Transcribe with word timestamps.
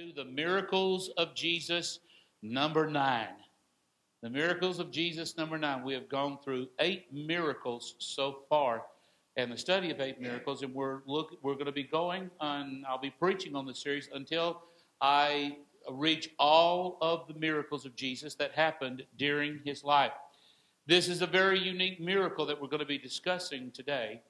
to 0.00 0.12
the 0.14 0.24
miracles 0.24 1.10
of 1.18 1.34
Jesus, 1.34 2.00
number 2.42 2.88
nine. 2.88 3.28
The 4.22 4.30
miracles 4.30 4.78
of 4.78 4.90
Jesus, 4.90 5.36
number 5.36 5.58
nine. 5.58 5.84
We 5.84 5.92
have 5.92 6.08
gone 6.08 6.38
through 6.42 6.68
eight 6.78 7.12
miracles 7.12 7.96
so 7.98 8.38
far, 8.48 8.84
and 9.36 9.52
the 9.52 9.58
study 9.58 9.90
of 9.90 10.00
eight 10.00 10.18
miracles, 10.18 10.62
and 10.62 10.74
we're 10.74 11.00
look 11.06 11.36
we're 11.42 11.54
going 11.54 11.66
to 11.66 11.72
be 11.72 11.82
going 11.82 12.30
on. 12.40 12.82
I'll 12.88 13.00
be 13.00 13.10
preaching 13.10 13.54
on 13.54 13.66
this 13.66 13.82
series 13.82 14.08
until 14.14 14.62
I 15.02 15.58
reach 15.90 16.30
all 16.38 16.96
of 17.02 17.26
the 17.28 17.34
miracles 17.34 17.84
of 17.84 17.94
Jesus 17.94 18.34
that 18.36 18.52
happened 18.52 19.02
during 19.18 19.60
his 19.64 19.84
life. 19.84 20.12
This 20.86 21.08
is 21.08 21.20
a 21.20 21.26
very 21.26 21.58
unique 21.58 22.00
miracle 22.00 22.46
that 22.46 22.60
we're 22.60 22.68
going 22.68 22.80
to 22.80 22.86
be 22.86 22.98
discussing 22.98 23.70
today 23.70 24.22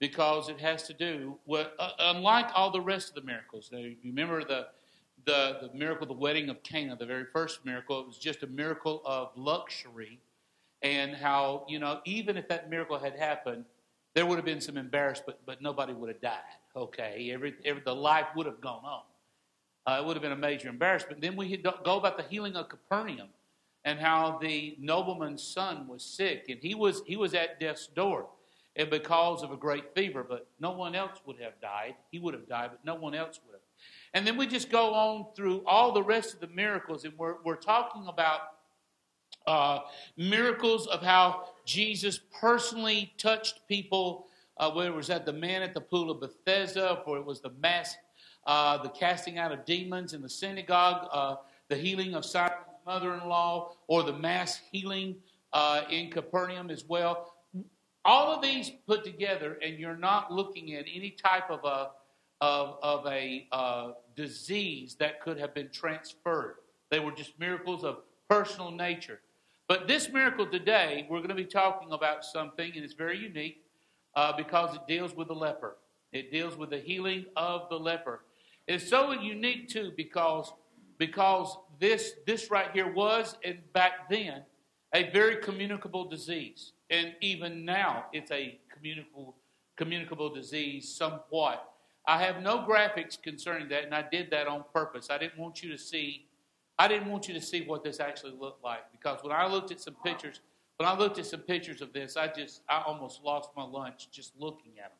because 0.00 0.48
it 0.48 0.60
has 0.60 0.82
to 0.84 0.92
do 0.92 1.38
with, 1.46 1.68
uh, 1.78 1.90
unlike 1.98 2.50
all 2.54 2.70
the 2.70 2.80
rest 2.80 3.10
of 3.10 3.14
the 3.14 3.22
miracles. 3.22 3.70
Now, 3.72 3.84
remember 4.04 4.44
the 4.44 4.66
the, 5.24 5.58
the 5.62 5.78
miracle, 5.78 6.06
the 6.06 6.12
wedding 6.12 6.48
of 6.48 6.62
Cana, 6.62 6.96
the 6.96 7.06
very 7.06 7.24
first 7.24 7.64
miracle, 7.64 8.00
it 8.00 8.06
was 8.06 8.18
just 8.18 8.42
a 8.42 8.46
miracle 8.46 9.02
of 9.04 9.30
luxury. 9.36 10.20
And 10.82 11.14
how, 11.14 11.64
you 11.68 11.78
know, 11.78 12.00
even 12.04 12.36
if 12.36 12.48
that 12.48 12.68
miracle 12.68 12.98
had 12.98 13.16
happened, 13.16 13.64
there 14.14 14.26
would 14.26 14.36
have 14.36 14.44
been 14.44 14.60
some 14.60 14.76
embarrassment, 14.76 15.38
but 15.46 15.62
nobody 15.62 15.92
would 15.92 16.08
have 16.08 16.20
died. 16.20 16.40
Okay, 16.76 17.30
every, 17.32 17.54
every 17.64 17.82
the 17.82 17.94
life 17.94 18.26
would 18.36 18.46
have 18.46 18.60
gone 18.60 18.84
on. 18.84 19.02
Uh, 19.86 20.00
it 20.00 20.06
would 20.06 20.16
have 20.16 20.22
been 20.22 20.32
a 20.32 20.36
major 20.36 20.68
embarrassment. 20.68 21.20
Then 21.20 21.36
we 21.36 21.56
go 21.56 21.98
about 21.98 22.16
the 22.16 22.24
healing 22.24 22.56
of 22.56 22.68
Capernaum, 22.68 23.28
and 23.84 23.98
how 23.98 24.38
the 24.40 24.76
nobleman's 24.80 25.42
son 25.42 25.86
was 25.86 26.02
sick, 26.02 26.46
and 26.48 26.58
he 26.60 26.74
was 26.74 27.02
he 27.06 27.16
was 27.16 27.34
at 27.34 27.60
death's 27.60 27.86
door, 27.86 28.26
and 28.76 28.88
because 28.88 29.42
of 29.42 29.52
a 29.52 29.56
great 29.56 29.94
fever. 29.94 30.24
But 30.26 30.46
no 30.58 30.72
one 30.72 30.94
else 30.94 31.18
would 31.26 31.38
have 31.40 31.60
died. 31.60 31.94
He 32.10 32.18
would 32.18 32.34
have 32.34 32.48
died, 32.48 32.70
but 32.72 32.84
no 32.84 32.94
one 32.94 33.14
else 33.14 33.40
would. 33.46 33.53
And 34.14 34.24
then 34.24 34.36
we 34.36 34.46
just 34.46 34.70
go 34.70 34.94
on 34.94 35.26
through 35.34 35.64
all 35.66 35.92
the 35.92 36.02
rest 36.02 36.34
of 36.34 36.40
the 36.40 36.46
miracles, 36.46 37.04
and 37.04 37.12
we're, 37.18 37.34
we're 37.44 37.56
talking 37.56 38.06
about 38.06 38.40
uh, 39.46 39.80
miracles 40.16 40.86
of 40.86 41.02
how 41.02 41.48
Jesus 41.66 42.20
personally 42.40 43.12
touched 43.18 43.66
people, 43.68 44.26
uh, 44.56 44.70
whether 44.70 44.90
it 44.90 44.94
was 44.94 45.10
at 45.10 45.26
the 45.26 45.32
man 45.32 45.62
at 45.62 45.74
the 45.74 45.80
pool 45.80 46.12
of 46.12 46.20
Bethesda, 46.20 47.02
or 47.06 47.18
it 47.18 47.26
was 47.26 47.40
the 47.40 47.50
mass, 47.60 47.96
uh, 48.46 48.78
the 48.78 48.88
casting 48.88 49.36
out 49.36 49.50
of 49.50 49.64
demons 49.64 50.14
in 50.14 50.22
the 50.22 50.28
synagogue, 50.28 51.08
uh, 51.12 51.34
the 51.68 51.76
healing 51.76 52.14
of 52.14 52.24
Simon's 52.24 52.54
mother-in-law, 52.86 53.72
or 53.88 54.04
the 54.04 54.12
mass 54.12 54.60
healing 54.70 55.16
uh, 55.52 55.82
in 55.90 56.10
Capernaum 56.10 56.70
as 56.70 56.84
well. 56.84 57.34
All 58.04 58.32
of 58.32 58.42
these 58.42 58.70
put 58.86 59.02
together, 59.02 59.58
and 59.60 59.78
you're 59.78 59.96
not 59.96 60.30
looking 60.30 60.74
at 60.74 60.84
any 60.94 61.10
type 61.10 61.50
of 61.50 61.64
a 61.64 61.90
of, 62.40 62.78
of 62.82 63.06
a 63.06 63.46
uh, 63.52 63.92
disease 64.16 64.96
that 65.00 65.20
could 65.20 65.38
have 65.38 65.54
been 65.54 65.70
transferred. 65.70 66.56
They 66.90 67.00
were 67.00 67.12
just 67.12 67.38
miracles 67.38 67.84
of 67.84 67.98
personal 68.28 68.70
nature. 68.70 69.20
But 69.66 69.88
this 69.88 70.10
miracle 70.10 70.46
today, 70.46 71.06
we're 71.08 71.18
going 71.18 71.30
to 71.30 71.34
be 71.34 71.46
talking 71.46 71.92
about 71.92 72.24
something, 72.24 72.72
and 72.74 72.84
it's 72.84 72.94
very 72.94 73.18
unique 73.18 73.64
uh, 74.14 74.32
because 74.36 74.74
it 74.74 74.82
deals 74.86 75.14
with 75.16 75.28
the 75.28 75.34
leper. 75.34 75.76
It 76.12 76.30
deals 76.30 76.56
with 76.56 76.70
the 76.70 76.78
healing 76.78 77.26
of 77.36 77.68
the 77.70 77.78
leper. 77.78 78.20
It's 78.68 78.88
so 78.88 79.12
unique 79.12 79.68
too 79.68 79.92
because 79.96 80.52
because 80.98 81.58
this 81.80 82.12
this 82.26 82.50
right 82.50 82.70
here 82.72 82.90
was 82.90 83.36
and 83.44 83.58
back 83.72 84.08
then 84.08 84.42
a 84.94 85.10
very 85.10 85.36
communicable 85.36 86.08
disease, 86.08 86.72
and 86.88 87.14
even 87.20 87.64
now 87.64 88.06
it's 88.12 88.30
a 88.30 88.58
communicable 88.72 89.36
communicable 89.76 90.32
disease 90.32 90.94
somewhat. 90.94 91.73
I 92.06 92.22
have 92.22 92.42
no 92.42 92.58
graphics 92.58 93.20
concerning 93.20 93.68
that, 93.68 93.84
and 93.84 93.94
I 93.94 94.04
did 94.10 94.30
that 94.30 94.46
on 94.46 94.64
purpose. 94.72 95.08
I 95.10 95.18
didn't 95.18 95.38
want 95.38 95.62
you 95.62 95.70
to 95.70 95.78
see. 95.78 96.26
I 96.78 96.88
didn't 96.88 97.08
want 97.08 97.28
you 97.28 97.34
to 97.34 97.40
see 97.40 97.64
what 97.64 97.82
this 97.84 98.00
actually 98.00 98.34
looked 98.38 98.62
like 98.64 98.90
because 98.92 99.22
when 99.22 99.32
I 99.32 99.46
looked 99.46 99.70
at 99.70 99.80
some 99.80 99.96
pictures, 100.04 100.40
when 100.76 100.88
I 100.88 100.96
looked 100.96 101.18
at 101.18 101.26
some 101.26 101.40
pictures 101.40 101.80
of 101.80 101.92
this, 101.92 102.16
I 102.16 102.28
just 102.28 102.62
I 102.68 102.82
almost 102.86 103.22
lost 103.22 103.50
my 103.56 103.64
lunch 103.64 104.10
just 104.10 104.32
looking 104.38 104.72
at 104.78 104.90
them, 104.90 104.98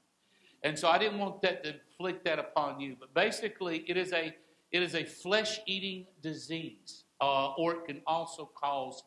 and 0.62 0.78
so 0.78 0.88
I 0.88 0.98
didn't 0.98 1.18
want 1.18 1.42
that 1.42 1.64
to 1.64 1.74
inflict 1.74 2.24
that 2.24 2.38
upon 2.38 2.80
you. 2.80 2.96
But 2.98 3.12
basically, 3.12 3.84
it 3.86 3.96
is 3.96 4.12
a 4.12 4.34
it 4.72 4.82
is 4.82 4.94
a 4.94 5.04
flesh-eating 5.04 6.06
disease, 6.22 7.04
uh, 7.20 7.52
or 7.52 7.72
it 7.72 7.84
can 7.86 8.00
also 8.06 8.50
cause 8.54 9.02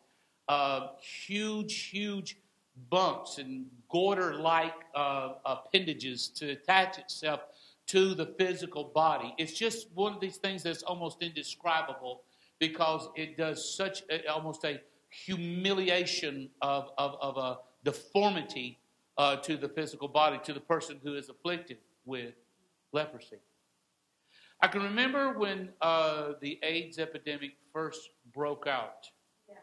uh, 0.48 0.90
huge, 1.02 1.90
huge 1.90 2.38
bumps 2.90 3.38
and 3.38 3.66
goiter-like 3.90 4.76
uh, 4.96 5.34
appendages 5.46 6.28
to 6.30 6.52
attach 6.52 7.00
itself 7.00 7.42
to 7.88 8.14
the 8.14 8.26
physical 8.38 8.86
body. 8.86 9.34
It's 9.38 9.54
just 9.54 9.88
one 9.94 10.14
of 10.14 10.20
these 10.20 10.38
things 10.38 10.64
that's 10.64 10.84
almost 10.84 11.22
indescribable 11.22 12.24
because 12.60 13.10
it 13.16 13.38
does 13.38 13.76
such 13.76 14.04
a, 14.10 14.28
almost 14.28 14.64
a 14.66 14.82
humiliation 15.10 16.50
of, 16.62 16.90
of, 16.98 17.16
of 17.22 17.38
a 17.38 17.58
deformity 17.84 18.80
uh, 19.18 19.38
to 19.38 19.58
the 19.58 19.70
physical 19.70 20.08
body, 20.08 20.40
to 20.44 20.54
the 20.54 20.60
person 20.60 21.00
who 21.04 21.16
is 21.16 21.30
afflicted 21.30 21.78
with 22.06 22.34
leprosy. 22.92 23.38
I 24.62 24.68
can 24.68 24.82
remember 24.82 25.38
when 25.38 25.70
uh, 25.82 26.34
the 26.42 26.60
AIDS 26.64 27.00
epidemic 27.00 27.52
first 27.72 28.10
broke 28.34 28.68
out. 28.68 29.08
Yeah. 29.48 29.56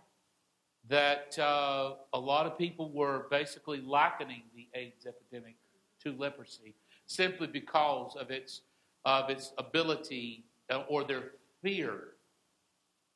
That 0.88 1.38
uh, 1.38 1.94
a 2.12 2.18
lot 2.18 2.46
of 2.46 2.56
people 2.56 2.90
were 2.92 3.26
basically 3.30 3.80
likening 3.80 4.42
the 4.54 4.68
AIDS 4.74 5.06
epidemic 5.06 5.56
to 6.04 6.12
leprosy 6.12 6.74
simply 7.06 7.46
because 7.46 8.16
of 8.18 8.30
its, 8.30 8.62
of 9.04 9.30
its 9.30 9.52
ability 9.58 10.44
uh, 10.70 10.82
or 10.88 11.04
their 11.04 11.32
fear 11.62 12.14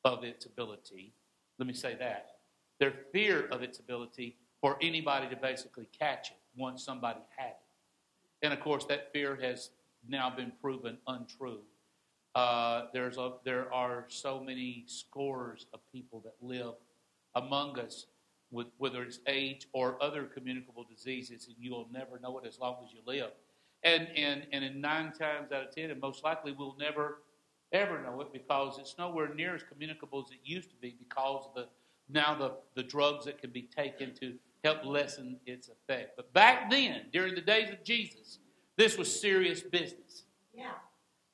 of 0.04 0.24
its 0.24 0.46
ability. 0.46 1.12
Let 1.58 1.66
me 1.66 1.74
say 1.74 1.96
that. 1.98 2.30
Their 2.78 2.94
fear 3.12 3.46
of 3.50 3.62
its 3.62 3.78
ability 3.78 4.36
for 4.60 4.76
anybody 4.80 5.28
to 5.28 5.36
basically 5.36 5.88
catch 5.98 6.30
it 6.30 6.36
once 6.56 6.84
somebody 6.84 7.20
had 7.36 7.50
it. 7.50 7.56
And 8.42 8.52
of 8.52 8.60
course, 8.60 8.84
that 8.86 9.12
fear 9.12 9.36
has 9.40 9.70
now 10.08 10.30
been 10.30 10.52
proven 10.62 10.98
untrue. 11.06 11.60
Uh, 12.34 12.86
there's 12.92 13.18
a, 13.18 13.32
there 13.44 13.72
are 13.72 14.04
so 14.08 14.40
many 14.40 14.84
scores 14.86 15.66
of 15.72 15.80
people 15.92 16.20
that 16.20 16.34
live 16.40 16.74
among 17.34 17.78
us 17.78 18.06
with 18.50 18.68
whether 18.78 19.02
it's 19.02 19.18
AIDS 19.26 19.66
or 19.72 20.02
other 20.02 20.24
communicable 20.24 20.86
diseases, 20.88 21.46
and 21.48 21.56
you'll 21.58 21.88
never 21.92 22.18
know 22.20 22.38
it 22.38 22.46
as 22.46 22.58
long 22.58 22.76
as 22.84 22.92
you 22.92 23.00
live. 23.06 23.30
And, 23.84 24.08
and, 24.16 24.46
and 24.52 24.64
in 24.64 24.80
nine 24.80 25.12
times 25.12 25.52
out 25.52 25.68
of 25.68 25.74
ten, 25.74 25.90
and 25.90 26.00
most 26.00 26.24
likely 26.24 26.52
we'll 26.52 26.76
never 26.78 27.18
ever 27.72 28.00
know 28.02 28.20
it 28.22 28.32
because 28.32 28.78
it's 28.78 28.96
nowhere 28.98 29.34
near 29.34 29.54
as 29.54 29.62
communicable 29.62 30.24
as 30.26 30.32
it 30.32 30.38
used 30.42 30.70
to 30.70 30.76
be 30.76 30.96
because 30.98 31.44
of 31.46 31.54
the 31.54 31.68
now 32.08 32.34
the, 32.34 32.52
the 32.74 32.82
drugs 32.82 33.26
that 33.26 33.38
can 33.38 33.50
be 33.50 33.62
taken 33.62 34.14
to 34.14 34.34
help 34.64 34.84
lessen 34.84 35.38
its 35.46 35.68
effect. 35.68 36.16
But 36.16 36.32
back 36.32 36.70
then, 36.70 37.02
during 37.12 37.34
the 37.34 37.40
days 37.40 37.70
of 37.70 37.84
Jesus, 37.84 38.38
this 38.76 38.96
was 38.96 39.20
serious 39.20 39.60
business. 39.60 40.24
Yeah. 40.54 40.72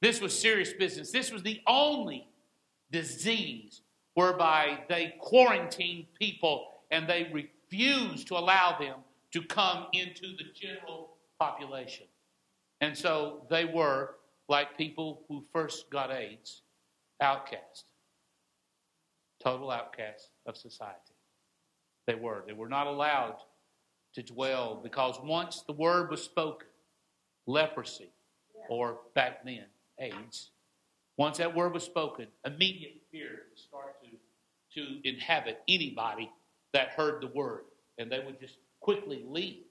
This 0.00 0.20
was 0.20 0.38
serious 0.38 0.72
business. 0.72 1.12
This 1.12 1.30
was 1.30 1.42
the 1.42 1.60
only 1.66 2.26
disease 2.90 3.82
whereby 4.14 4.80
they 4.88 5.14
quarantined 5.20 6.06
people 6.18 6.66
and 6.90 7.08
they 7.08 7.30
refused 7.32 8.28
to 8.28 8.36
allow 8.36 8.76
them 8.78 8.96
to 9.32 9.42
come 9.42 9.86
into 9.92 10.36
the 10.36 10.44
general 10.54 11.10
population. 11.38 12.06
And 12.80 12.96
so 12.96 13.46
they 13.50 13.64
were, 13.64 14.16
like 14.48 14.76
people 14.76 15.22
who 15.28 15.44
first 15.52 15.90
got 15.90 16.12
AIDS, 16.12 16.62
outcast, 17.20 17.84
total 19.42 19.70
outcasts 19.70 20.30
of 20.46 20.56
society. 20.56 21.14
They 22.06 22.14
were. 22.14 22.44
They 22.46 22.52
were 22.52 22.68
not 22.68 22.86
allowed 22.86 23.36
to 24.14 24.22
dwell 24.22 24.80
because 24.82 25.18
once 25.22 25.62
the 25.66 25.72
word 25.72 26.10
was 26.10 26.22
spoken, 26.22 26.68
leprosy, 27.46 28.10
or 28.68 28.98
back 29.14 29.44
then, 29.44 29.64
AIDS, 29.98 30.50
once 31.16 31.38
that 31.38 31.54
word 31.54 31.72
was 31.72 31.84
spoken, 31.84 32.26
immediate 32.44 33.00
fear 33.10 33.44
would 33.48 33.58
start 33.58 33.96
to, 34.02 34.80
to 34.80 35.08
inhabit 35.08 35.62
anybody 35.68 36.30
that 36.72 36.88
heard 36.90 37.22
the 37.22 37.28
word, 37.28 37.64
and 37.98 38.10
they 38.10 38.20
would 38.20 38.40
just 38.40 38.58
quickly 38.80 39.24
leave. 39.26 39.62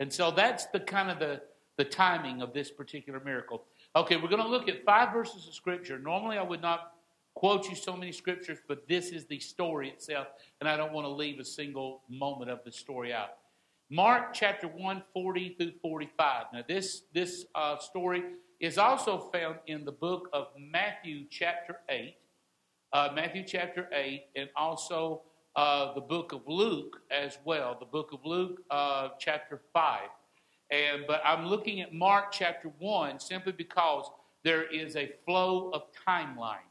And 0.00 0.12
so 0.12 0.30
that's 0.30 0.66
the 0.66 0.80
kind 0.80 1.10
of 1.10 1.18
the 1.18 1.42
the 1.82 1.88
timing 1.88 2.42
of 2.42 2.52
this 2.52 2.70
particular 2.70 3.20
miracle. 3.24 3.64
Okay, 3.96 4.14
we're 4.14 4.28
going 4.28 4.40
to 4.40 4.48
look 4.48 4.68
at 4.68 4.84
five 4.84 5.12
verses 5.12 5.48
of 5.48 5.54
Scripture. 5.54 5.98
Normally, 5.98 6.38
I 6.38 6.42
would 6.42 6.62
not 6.62 6.92
quote 7.34 7.68
you 7.68 7.74
so 7.74 7.96
many 7.96 8.12
scriptures, 8.12 8.58
but 8.68 8.86
this 8.86 9.08
is 9.08 9.26
the 9.26 9.40
story 9.40 9.88
itself, 9.88 10.28
and 10.60 10.68
I 10.68 10.76
don't 10.76 10.92
want 10.92 11.06
to 11.06 11.10
leave 11.10 11.40
a 11.40 11.44
single 11.44 12.02
moment 12.08 12.52
of 12.52 12.60
the 12.64 12.70
story 12.70 13.12
out. 13.12 13.30
Mark 13.90 14.32
chapter 14.32 14.68
1, 14.68 15.02
40 15.12 15.56
through 15.58 15.72
45. 15.82 16.44
Now, 16.52 16.60
this, 16.68 17.02
this 17.12 17.46
uh, 17.56 17.78
story 17.78 18.22
is 18.60 18.78
also 18.78 19.28
found 19.32 19.56
in 19.66 19.84
the 19.84 19.90
book 19.90 20.28
of 20.32 20.48
Matthew 20.56 21.24
chapter 21.30 21.78
8. 21.88 22.14
Uh, 22.92 23.08
Matthew 23.12 23.42
chapter 23.44 23.88
8, 23.92 24.22
and 24.36 24.48
also 24.54 25.22
uh, 25.56 25.92
the 25.94 26.00
book 26.00 26.32
of 26.32 26.42
Luke 26.46 27.00
as 27.10 27.38
well. 27.44 27.76
The 27.80 27.86
book 27.86 28.12
of 28.12 28.20
Luke, 28.24 28.62
uh, 28.70 29.08
chapter 29.18 29.62
5. 29.72 30.02
And, 30.72 31.04
but 31.06 31.20
I'm 31.22 31.44
looking 31.44 31.82
at 31.82 31.92
Mark 31.92 32.32
chapter 32.32 32.72
1 32.78 33.20
simply 33.20 33.52
because 33.52 34.10
there 34.42 34.64
is 34.64 34.96
a 34.96 35.12
flow 35.26 35.70
of 35.70 35.82
timeline. 36.08 36.66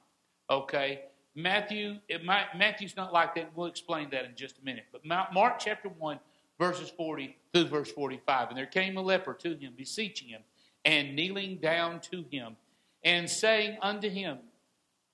Okay? 0.49 1.03
Matthew, 1.35 1.99
might, 2.25 2.47
Matthew's 2.57 2.97
not 2.97 3.13
like 3.13 3.35
that. 3.35 3.51
We'll 3.55 3.67
explain 3.67 4.09
that 4.09 4.25
in 4.25 4.35
just 4.35 4.57
a 4.57 4.65
minute. 4.65 4.85
But 4.91 5.05
Mark 5.05 5.59
chapter 5.59 5.87
1, 5.87 6.19
verses 6.59 6.89
40 6.89 7.37
through 7.53 7.67
verse 7.67 7.91
45. 7.91 8.49
And 8.49 8.57
there 8.57 8.65
came 8.65 8.97
a 8.97 9.01
leper 9.01 9.35
to 9.35 9.55
him, 9.55 9.73
beseeching 9.77 10.29
him, 10.29 10.41
and 10.83 11.15
kneeling 11.15 11.57
down 11.57 12.01
to 12.11 12.25
him, 12.31 12.57
and 13.03 13.29
saying 13.29 13.77
unto 13.83 14.09
him, 14.09 14.39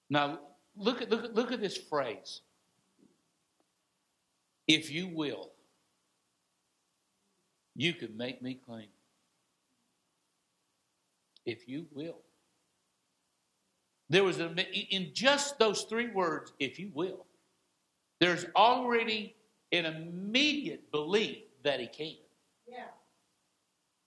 Now 0.10 0.40
look 0.78 1.02
at, 1.02 1.10
look 1.10 1.26
at, 1.26 1.36
look 1.36 1.52
at 1.52 1.60
this 1.60 1.76
phrase. 1.76 2.40
If 4.66 4.92
you 4.92 5.08
will, 5.08 5.52
you 7.78 7.94
can 7.94 8.18
make 8.18 8.42
me 8.42 8.60
clean. 8.66 8.90
If 11.46 11.70
you 11.70 11.86
will. 11.94 12.18
There 14.10 14.24
was 14.24 14.40
a, 14.40 14.50
in 14.94 15.12
just 15.14 15.60
those 15.60 15.84
three 15.84 16.10
words, 16.10 16.52
if 16.60 16.80
you 16.80 16.92
will, 16.94 17.26
there's 18.20 18.46
already 18.56 19.36
an 19.72 19.86
immediate 19.86 20.92
belief 20.92 21.38
that 21.64 21.80
he 21.80 21.88
can. 21.88 22.16
Yeah. 22.68 22.86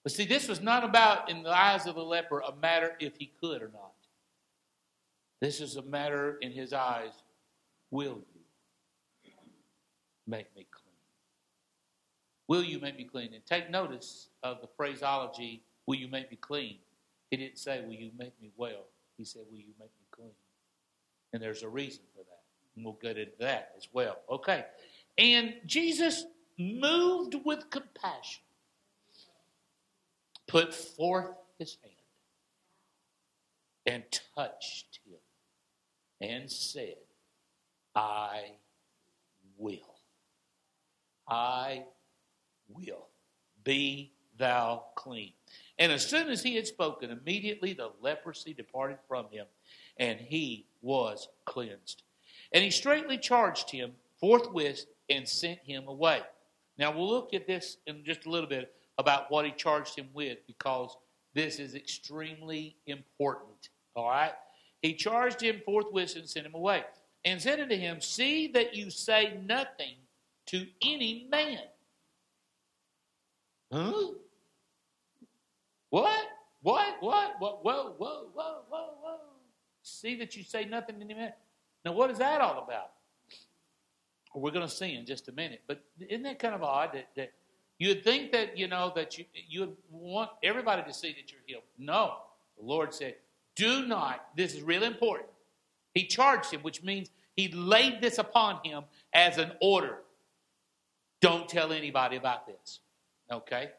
But 0.02 0.12
see, 0.12 0.24
this 0.24 0.48
was 0.48 0.60
not 0.60 0.82
about, 0.82 1.30
in 1.30 1.42
the 1.42 1.56
eyes 1.56 1.86
of 1.86 1.94
the 1.94 2.02
leper, 2.02 2.40
a 2.40 2.54
matter 2.56 2.96
if 2.98 3.16
he 3.18 3.30
could 3.40 3.62
or 3.62 3.70
not. 3.72 3.92
This 5.40 5.60
is 5.60 5.76
a 5.76 5.82
matter 5.82 6.38
in 6.40 6.50
his 6.50 6.72
eyes, 6.72 7.12
will 7.90 8.22
you 9.22 9.32
make 10.26 10.54
me 10.56 10.66
clean? 10.70 10.79
Will 12.50 12.64
you 12.64 12.80
make 12.80 12.98
me 12.98 13.04
clean? 13.04 13.32
And 13.32 13.46
take 13.46 13.70
notice 13.70 14.28
of 14.42 14.60
the 14.60 14.66
phraseology, 14.76 15.62
will 15.86 15.94
you 15.94 16.08
make 16.08 16.32
me 16.32 16.36
clean? 16.36 16.78
He 17.30 17.36
didn't 17.36 17.58
say, 17.58 17.80
will 17.80 17.94
you 17.94 18.10
make 18.18 18.32
me 18.42 18.50
well? 18.56 18.86
He 19.16 19.24
said, 19.24 19.42
Will 19.52 19.60
you 19.60 19.74
make 19.78 19.90
me 20.00 20.06
clean? 20.10 20.32
And 21.32 21.40
there's 21.40 21.62
a 21.62 21.68
reason 21.68 22.00
for 22.12 22.24
that. 22.24 22.40
And 22.74 22.84
we'll 22.84 22.98
get 23.00 23.18
into 23.18 23.36
that 23.38 23.70
as 23.76 23.86
well. 23.92 24.16
Okay. 24.28 24.64
And 25.16 25.54
Jesus, 25.64 26.24
moved 26.58 27.36
with 27.44 27.70
compassion, 27.70 28.42
put 30.48 30.74
forth 30.74 31.36
his 31.56 31.76
hand 31.84 31.94
and 33.86 34.02
touched 34.34 34.98
him 35.06 36.28
and 36.28 36.50
said, 36.50 36.96
I 37.94 38.54
will. 39.56 39.94
I 41.28 41.84
will. 42.74 43.08
Be 43.64 44.12
thou 44.38 44.84
clean. 44.96 45.32
And 45.78 45.92
as 45.92 46.04
soon 46.04 46.28
as 46.28 46.42
he 46.42 46.56
had 46.56 46.66
spoken, 46.66 47.10
immediately 47.10 47.72
the 47.72 47.90
leprosy 48.00 48.52
departed 48.52 48.98
from 49.08 49.26
him, 49.30 49.46
and 49.96 50.20
he 50.20 50.66
was 50.82 51.28
cleansed. 51.44 52.02
And 52.52 52.64
he 52.64 52.70
straightly 52.70 53.18
charged 53.18 53.70
him 53.70 53.92
forthwith 54.18 54.86
and 55.08 55.28
sent 55.28 55.60
him 55.60 55.88
away. 55.88 56.20
Now 56.78 56.96
we'll 56.96 57.08
look 57.08 57.34
at 57.34 57.46
this 57.46 57.78
in 57.86 58.04
just 58.04 58.26
a 58.26 58.30
little 58.30 58.48
bit 58.48 58.72
about 58.98 59.30
what 59.30 59.44
he 59.44 59.52
charged 59.52 59.96
him 59.96 60.08
with 60.12 60.38
because 60.46 60.96
this 61.34 61.58
is 61.58 61.74
extremely 61.74 62.76
important. 62.86 63.70
All 63.94 64.08
right? 64.08 64.32
He 64.82 64.94
charged 64.94 65.40
him 65.40 65.60
forthwith 65.64 66.16
and 66.16 66.28
sent 66.28 66.46
him 66.46 66.54
away. 66.54 66.84
And 67.24 67.40
said 67.40 67.60
unto 67.60 67.76
him, 67.76 68.00
See 68.00 68.48
that 68.48 68.74
you 68.74 68.90
say 68.90 69.38
nothing 69.46 69.96
to 70.46 70.66
any 70.82 71.26
man. 71.30 71.60
Huh? 73.72 73.92
What? 75.90 76.24
What? 76.62 76.96
What? 77.00 77.40
What? 77.40 77.62
Whoa, 77.62 77.94
whoa, 77.98 78.26
whoa, 78.34 78.62
whoa, 78.68 78.88
whoa. 79.00 79.18
See 79.82 80.16
that 80.16 80.36
you 80.36 80.42
say 80.42 80.64
nothing 80.64 80.98
to 81.00 81.04
man. 81.14 81.32
Now, 81.84 81.92
what 81.92 82.10
is 82.10 82.18
that 82.18 82.40
all 82.40 82.62
about? 82.62 82.92
We're 84.34 84.52
going 84.52 84.66
to 84.66 84.72
see 84.72 84.94
in 84.94 85.06
just 85.06 85.28
a 85.28 85.32
minute. 85.32 85.62
But 85.66 85.82
isn't 85.98 86.22
that 86.22 86.38
kind 86.38 86.54
of 86.54 86.62
odd 86.62 86.92
that, 86.92 87.08
that 87.16 87.32
you'd 87.78 88.04
think 88.04 88.32
that, 88.32 88.56
you 88.56 88.68
know, 88.68 88.92
that 88.94 89.18
you, 89.18 89.24
you 89.48 89.60
would 89.60 89.76
want 89.90 90.30
everybody 90.42 90.82
to 90.82 90.92
see 90.92 91.08
that 91.08 91.32
you're 91.32 91.40
healed? 91.46 91.62
No. 91.78 92.16
The 92.58 92.64
Lord 92.64 92.94
said, 92.94 93.16
do 93.56 93.86
not, 93.86 94.26
this 94.36 94.54
is 94.54 94.62
really 94.62 94.86
important. 94.86 95.28
He 95.94 96.06
charged 96.06 96.52
him, 96.52 96.60
which 96.60 96.82
means 96.82 97.10
he 97.34 97.48
laid 97.48 98.00
this 98.00 98.18
upon 98.18 98.60
him 98.64 98.84
as 99.12 99.38
an 99.38 99.52
order. 99.60 99.98
Don't 101.20 101.48
tell 101.48 101.72
anybody 101.72 102.16
about 102.16 102.46
this. 102.46 102.80
Okay? 103.30 103.70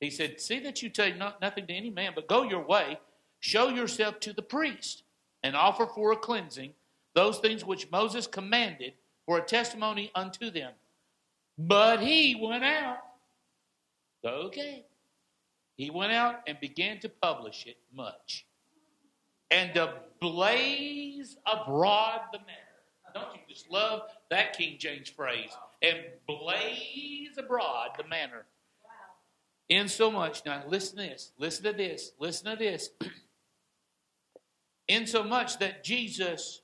He 0.00 0.10
said, 0.10 0.40
See 0.40 0.60
that 0.60 0.82
you 0.82 0.88
tell 0.88 1.10
nothing 1.40 1.66
to 1.66 1.72
any 1.72 1.90
man, 1.90 2.12
but 2.14 2.28
go 2.28 2.42
your 2.42 2.64
way, 2.64 2.98
show 3.40 3.68
yourself 3.68 4.20
to 4.20 4.32
the 4.32 4.42
priest, 4.42 5.02
and 5.42 5.56
offer 5.56 5.86
for 5.86 6.12
a 6.12 6.16
cleansing 6.16 6.72
those 7.14 7.38
things 7.38 7.64
which 7.64 7.90
Moses 7.90 8.26
commanded 8.26 8.92
for 9.24 9.38
a 9.38 9.42
testimony 9.42 10.10
unto 10.14 10.50
them. 10.50 10.72
But 11.58 12.00
he 12.00 12.38
went 12.40 12.62
out. 12.62 12.98
Okay. 14.24 14.84
He 15.76 15.90
went 15.90 16.12
out 16.12 16.40
and 16.46 16.60
began 16.60 17.00
to 17.00 17.08
publish 17.08 17.64
it 17.66 17.78
much. 17.94 18.46
And 19.50 19.72
to 19.74 19.94
blaze 20.20 21.36
abroad 21.46 22.20
the 22.32 22.38
matter. 22.38 23.14
Don't 23.14 23.34
you 23.34 23.40
just 23.48 23.70
love 23.70 24.02
that 24.30 24.56
King 24.56 24.76
James 24.78 25.08
phrase? 25.08 25.50
And 25.82 25.98
blaze 26.26 27.38
abroad 27.38 27.90
the 27.96 28.04
manner 28.04 28.44
in 29.68 29.88
so 29.88 30.10
much, 30.10 30.42
now 30.46 30.62
listen 30.68 30.98
to 30.98 31.02
this, 31.02 31.32
listen 31.38 31.64
to 31.64 31.72
this, 31.72 32.12
listen 32.18 32.50
to 32.50 32.56
this. 32.56 32.90
In 34.88 35.04
so 35.04 35.24
much 35.24 35.58
that 35.58 35.82
Jesus 35.82 36.60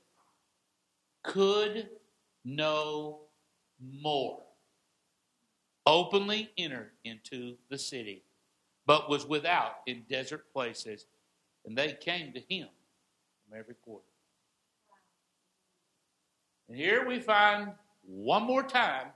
could 1.25 1.89
no 2.45 3.23
more. 3.81 4.41
Openly 5.85 6.51
enter 6.57 6.93
into 7.05 7.57
the 7.69 7.79
city, 7.79 8.23
but 8.87 9.11
was 9.11 9.27
without 9.27 9.79
in 9.87 10.05
desert 10.09 10.45
places, 10.53 11.07
and 11.67 11.77
they 11.77 11.95
came 12.01 12.33
to 12.33 12.41
him 12.49 12.69
from 13.45 13.59
every 13.59 13.75
quarter. 13.75 14.05
And 16.69 16.77
here 16.77 17.07
we 17.07 17.19
find 17.19 17.73
one 18.07 18.45
more 18.45 18.63
time, 18.63 19.09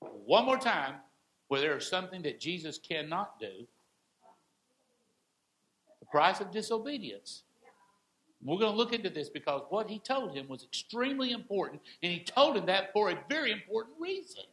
one 0.00 0.44
more 0.44 0.58
time, 0.58 0.96
where 1.48 1.60
there 1.60 1.76
is 1.76 1.86
something 1.86 2.22
that 2.22 2.40
Jesus 2.40 2.78
cannot 2.78 3.40
do, 3.40 3.66
the 6.00 6.06
price 6.06 6.40
of 6.40 6.50
disobedience. 6.50 7.42
We're 8.42 8.58
going 8.58 8.72
to 8.72 8.78
look 8.78 8.92
into 8.92 9.10
this 9.10 9.28
because 9.28 9.62
what 9.68 9.88
he 9.88 9.98
told 9.98 10.34
him 10.34 10.46
was 10.48 10.62
extremely 10.62 11.32
important, 11.32 11.82
and 12.02 12.12
he 12.12 12.20
told 12.20 12.56
him 12.56 12.66
that 12.66 12.92
for 12.92 13.10
a 13.10 13.18
very 13.28 13.50
important 13.50 13.96
reason. 13.98 14.44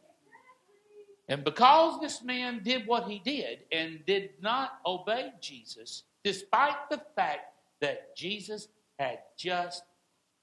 And 1.28 1.44
because 1.44 2.00
this 2.00 2.22
man 2.22 2.62
did 2.62 2.86
what 2.86 3.08
he 3.08 3.20
did 3.24 3.60
and 3.72 4.00
did 4.06 4.30
not 4.40 4.78
obey 4.86 5.32
Jesus, 5.40 6.04
despite 6.24 6.88
the 6.90 7.00
fact 7.14 7.52
that 7.80 8.16
Jesus 8.16 8.68
had 8.98 9.18
just 9.36 9.82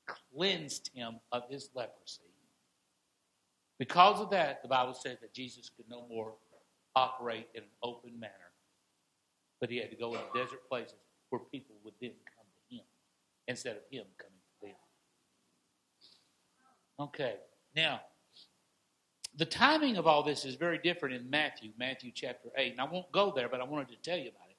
cleansed 0.05 0.91
him 0.93 1.19
of 1.31 1.43
his 1.49 1.69
leprosy, 1.73 2.21
because 3.79 4.21
of 4.21 4.29
that, 4.29 4.61
the 4.61 4.67
Bible 4.67 4.93
says 4.93 5.17
that 5.21 5.33
Jesus 5.33 5.69
could 5.75 5.89
no 5.89 6.05
more 6.07 6.33
operate 6.95 7.47
in 7.55 7.63
an 7.63 7.69
open 7.81 8.19
manner, 8.19 8.51
but 9.59 9.69
he 9.69 9.77
had 9.77 9.89
to 9.89 9.95
go 9.95 10.13
into 10.13 10.25
desert 10.33 10.67
places 10.69 10.95
where 11.29 11.41
people 11.51 11.75
would 11.83 11.93
then 12.01 12.11
come 12.35 12.45
to 12.69 12.75
him 12.75 12.83
instead 13.47 13.75
of 13.75 13.83
him 13.89 14.05
coming 14.17 14.39
to 14.61 14.67
them. 14.67 14.75
Okay, 16.99 17.35
now, 17.75 18.01
the 19.35 19.45
timing 19.45 19.97
of 19.97 20.05
all 20.05 20.21
this 20.21 20.45
is 20.45 20.55
very 20.55 20.77
different 20.77 21.15
in 21.15 21.29
Matthew, 21.29 21.71
Matthew 21.77 22.11
chapter 22.13 22.49
8. 22.55 22.73
And 22.73 22.81
I 22.81 22.85
won't 22.85 23.11
go 23.11 23.33
there, 23.35 23.49
but 23.49 23.61
I 23.61 23.63
wanted 23.63 23.89
to 23.89 23.95
tell 23.97 24.17
you 24.17 24.29
about 24.29 24.49
it. 24.49 24.57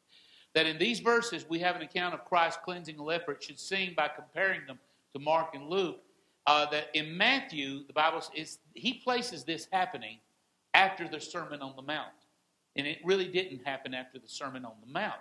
That 0.54 0.66
in 0.66 0.78
these 0.78 1.00
verses, 1.00 1.46
we 1.48 1.60
have 1.60 1.76
an 1.76 1.82
account 1.82 2.14
of 2.14 2.24
Christ 2.24 2.60
cleansing 2.64 2.98
a 2.98 3.02
leper. 3.02 3.32
It 3.32 3.42
should 3.42 3.58
seem 3.58 3.94
by 3.96 4.08
comparing 4.08 4.66
them 4.66 4.78
to 5.12 5.20
Mark 5.20 5.54
and 5.54 5.68
Luke 5.68 6.00
uh, 6.46 6.66
that 6.70 6.88
in 6.94 7.16
Matthew, 7.16 7.86
the 7.86 7.92
Bible 7.92 8.22
is 8.34 8.58
he 8.74 8.94
places 8.94 9.44
this 9.44 9.68
happening 9.72 10.18
after 10.74 11.08
the 11.08 11.20
Sermon 11.20 11.62
on 11.62 11.74
the 11.76 11.82
Mount. 11.82 12.08
And 12.76 12.86
it 12.86 12.98
really 13.04 13.28
didn't 13.28 13.64
happen 13.64 13.94
after 13.94 14.18
the 14.18 14.28
Sermon 14.28 14.64
on 14.64 14.72
the 14.84 14.92
Mount. 14.92 15.20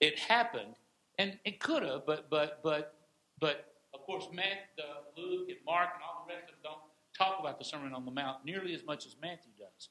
It 0.00 0.18
happened, 0.18 0.76
and 1.18 1.38
it 1.44 1.60
could 1.60 1.82
have, 1.82 2.06
but 2.06 2.30
but 2.30 2.60
but 2.62 2.94
but 3.40 3.72
of 3.94 4.02
course, 4.02 4.28
Matt, 4.32 4.68
uh, 4.78 5.20
Luke, 5.20 5.48
and 5.48 5.58
Mark, 5.64 5.90
and 5.94 6.02
all 6.02 6.24
the 6.26 6.34
rest 6.34 6.44
of 6.44 6.50
them 6.50 6.58
don't 6.62 6.80
talk 7.16 7.40
about 7.40 7.58
the 7.58 7.64
Sermon 7.64 7.92
on 7.92 8.04
the 8.04 8.10
Mount 8.10 8.44
nearly 8.44 8.74
as 8.74 8.84
much 8.84 9.06
as 9.06 9.16
Matthew 9.20 9.52
does. 9.58 9.88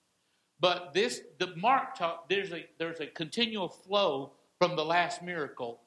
But 0.60 0.94
this, 0.94 1.22
the 1.38 1.56
Mark 1.56 1.96
talk, 1.96 2.30
there's 2.30 2.52
a 2.52 2.66
there's 2.78 3.00
a 3.00 3.08
continual 3.08 3.70
flow 3.70 4.34
from 4.58 4.76
the 4.76 4.86
last 4.86 5.24
miracle 5.24 5.80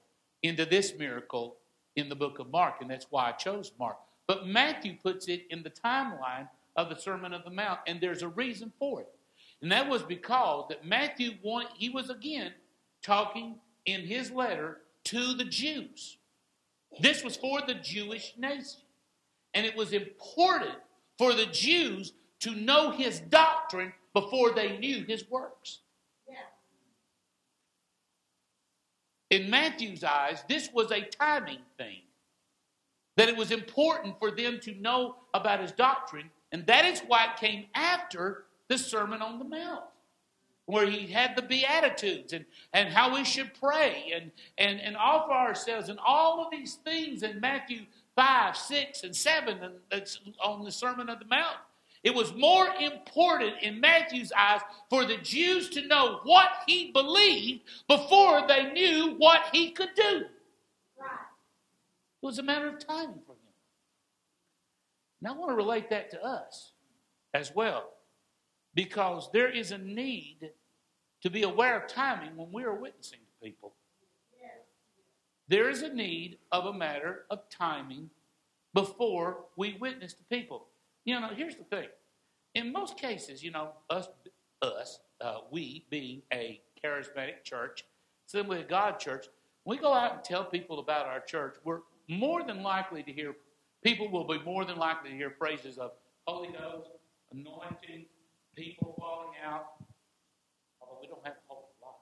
into 0.43 0.65
this 0.65 0.95
miracle 0.99 1.57
in 1.97 2.09
the 2.09 2.17
book 2.17 2.39
of 2.39 2.51
Mark, 2.51 2.77
and 2.81 2.91
that's 2.91 3.07
why 3.11 3.29
I 3.29 3.33
chose 3.33 3.73
Mark. 3.79 3.99
But 4.27 4.47
Matthew 4.47 4.97
puts 5.03 5.29
it 5.29 5.47
in 5.51 5.63
the 5.63 5.71
timeline 5.71 6.49
of 6.77 6.89
the 6.89 6.97
Sermon 6.97 7.35
of 7.35 7.45
the 7.45 7.51
Mount, 7.51 7.81
and 7.87 8.01
there's 8.01 8.23
a 8.23 8.29
reason 8.29 8.73
for 8.79 9.03
it. 9.03 9.13
And 9.63 9.71
that 9.71 9.89
was 9.89 10.03
because 10.03 10.67
that 10.69 10.85
Matthew 10.85 11.33
wanted, 11.43 11.71
he 11.77 11.89
was 11.89 12.11
again 12.11 12.53
talking 13.03 13.55
in 13.87 14.01
his 14.03 14.31
letter 14.31 14.79
to 15.05 15.35
the 15.35 15.45
Jews. 15.45 16.19
This 17.01 17.25
was 17.25 17.37
for 17.37 17.61
the 17.63 17.75
Jewish 17.75 18.35
nation. 18.37 18.81
And 19.55 19.65
it 19.65 19.77
was 19.77 19.93
important 19.93 20.75
for 21.17 21.33
the 21.33 21.47
Jews 21.47 22.13
to 22.41 22.55
know 22.57 22.91
his 22.91 23.21
doctrine 23.21 23.93
before 24.13 24.53
they 24.53 24.79
knew 24.79 25.05
his 25.05 25.29
works. 25.31 25.79
In 29.31 29.49
Matthew's 29.49 30.05
eyes, 30.05 30.45
this 30.47 30.69
was 30.75 30.91
a 30.91 31.01
timing 31.01 31.61
thing. 31.79 32.01
That 33.17 33.31
it 33.31 33.37
was 33.37 33.51
important 33.51 34.19
for 34.19 34.31
them 34.31 34.59
to 34.61 34.75
know 34.75 35.17
about 35.33 35.61
his 35.61 35.73
doctrine, 35.73 36.31
and 36.51 36.67
that 36.67 36.85
is 36.85 37.01
why 37.07 37.25
it 37.25 37.41
came 37.41 37.65
after 37.75 38.45
the 38.73 38.79
Sermon 38.79 39.21
on 39.21 39.39
the 39.39 39.45
Mount, 39.45 39.85
where 40.65 40.89
he 40.89 41.07
had 41.07 41.37
the 41.37 41.43
Beatitudes 41.43 42.33
and, 42.33 42.47
and 42.73 42.89
how 42.89 43.15
we 43.15 43.23
should 43.23 43.53
pray 43.61 44.13
and, 44.15 44.31
and, 44.57 44.81
and 44.81 44.97
offer 44.97 45.31
ourselves 45.31 45.91
and 45.91 45.99
all 46.05 46.43
of 46.43 46.51
these 46.51 46.77
things 46.77 47.23
in 47.23 47.39
Matthew 47.39 47.83
5, 48.17 48.57
6, 48.57 49.05
and 49.05 49.15
7 49.15 49.63
and 49.63 49.75
that's 49.91 50.21
on 50.43 50.65
the 50.65 50.73
Sermon 50.73 51.11
on 51.11 51.19
the 51.19 51.27
Mount. 51.27 51.59
It 52.03 52.15
was 52.15 52.35
more 52.35 52.67
important 52.81 53.57
in 53.61 53.79
Matthew's 53.79 54.33
eyes 54.37 54.63
for 54.89 55.05
the 55.05 55.19
Jews 55.19 55.69
to 55.71 55.87
know 55.87 56.21
what 56.25 56.49
he 56.67 56.93
believed 56.93 57.61
before 57.87 58.47
they 58.49 58.73
knew 58.73 59.17
what 59.19 59.43
he 59.53 59.71
could 59.71 59.95
do. 59.95 60.23
It 60.23 62.27
was 62.27 62.39
a 62.39 62.43
matter 62.43 62.69
of 62.69 62.79
timing 62.79 63.21
for 63.27 63.33
him. 63.33 63.53
Now, 65.21 65.35
I 65.35 65.37
want 65.37 65.51
to 65.51 65.57
relate 65.57 65.91
that 65.91 66.11
to 66.13 66.25
us 66.25 66.73
as 67.35 67.53
well, 67.55 67.91
because 68.75 69.31
there 69.33 69.51
is 69.51 69.71
a 69.71 69.79
need 69.79 70.51
to 71.23 71.31
be 71.31 71.43
aware 71.43 71.77
of 71.77 71.87
timing 71.87 72.37
when 72.37 72.53
we 72.53 72.65
are 72.65 72.75
witnessing 72.75 73.19
to 73.21 73.47
people. 73.47 73.75
There 75.49 75.69
is 75.69 75.83
a 75.83 75.93
need 75.93 76.39
of 76.51 76.67
a 76.67 76.73
matter 76.73 77.27
of 77.29 77.49
timing 77.51 78.11
before 78.73 79.45
we 79.57 79.77
witness 79.79 80.15
to 80.15 80.25
people. 80.25 80.69
You 81.05 81.21
know, 81.21 81.29
here's 81.35 81.57
the 81.57 81.65
thing. 81.65 81.89
In 82.55 82.73
most 82.73 82.97
cases, 82.97 83.43
you 83.43 83.51
know, 83.51 83.73
us, 83.91 84.09
us, 84.63 85.01
uh, 85.21 85.39
we 85.51 85.85
being 85.91 86.23
a 86.33 86.61
charismatic 86.83 87.45
church, 87.45 87.85
Assembly 88.27 88.61
of 88.61 88.69
God 88.69 88.99
church, 88.99 89.27
we 89.65 89.77
go 89.77 89.93
out 89.93 90.15
and 90.15 90.25
tell 90.25 90.45
people 90.45 90.79
about 90.79 91.07
our 91.07 91.21
church, 91.21 91.57
we're 91.65 91.81
more 92.09 92.43
than 92.43 92.63
likely 92.63 93.03
to 93.03 93.13
hear, 93.13 93.35
people 93.85 94.11
will 94.11 94.27
be 94.27 94.39
more 94.45 94.65
than 94.65 94.77
likely 94.77 95.11
to 95.11 95.17
hear 95.17 95.35
phrases 95.39 95.77
of 95.79 95.93
Holy 96.27 96.49
Ghost, 96.49 96.89
anointing, 97.33 98.07
people 98.55 98.95
falling 98.99 99.33
out. 99.45 99.73
Although 100.81 100.99
we 101.01 101.07
don't 101.07 101.25
have 101.25 101.35
a 101.35 101.47
whole 101.49 101.71
lot. 101.81 102.01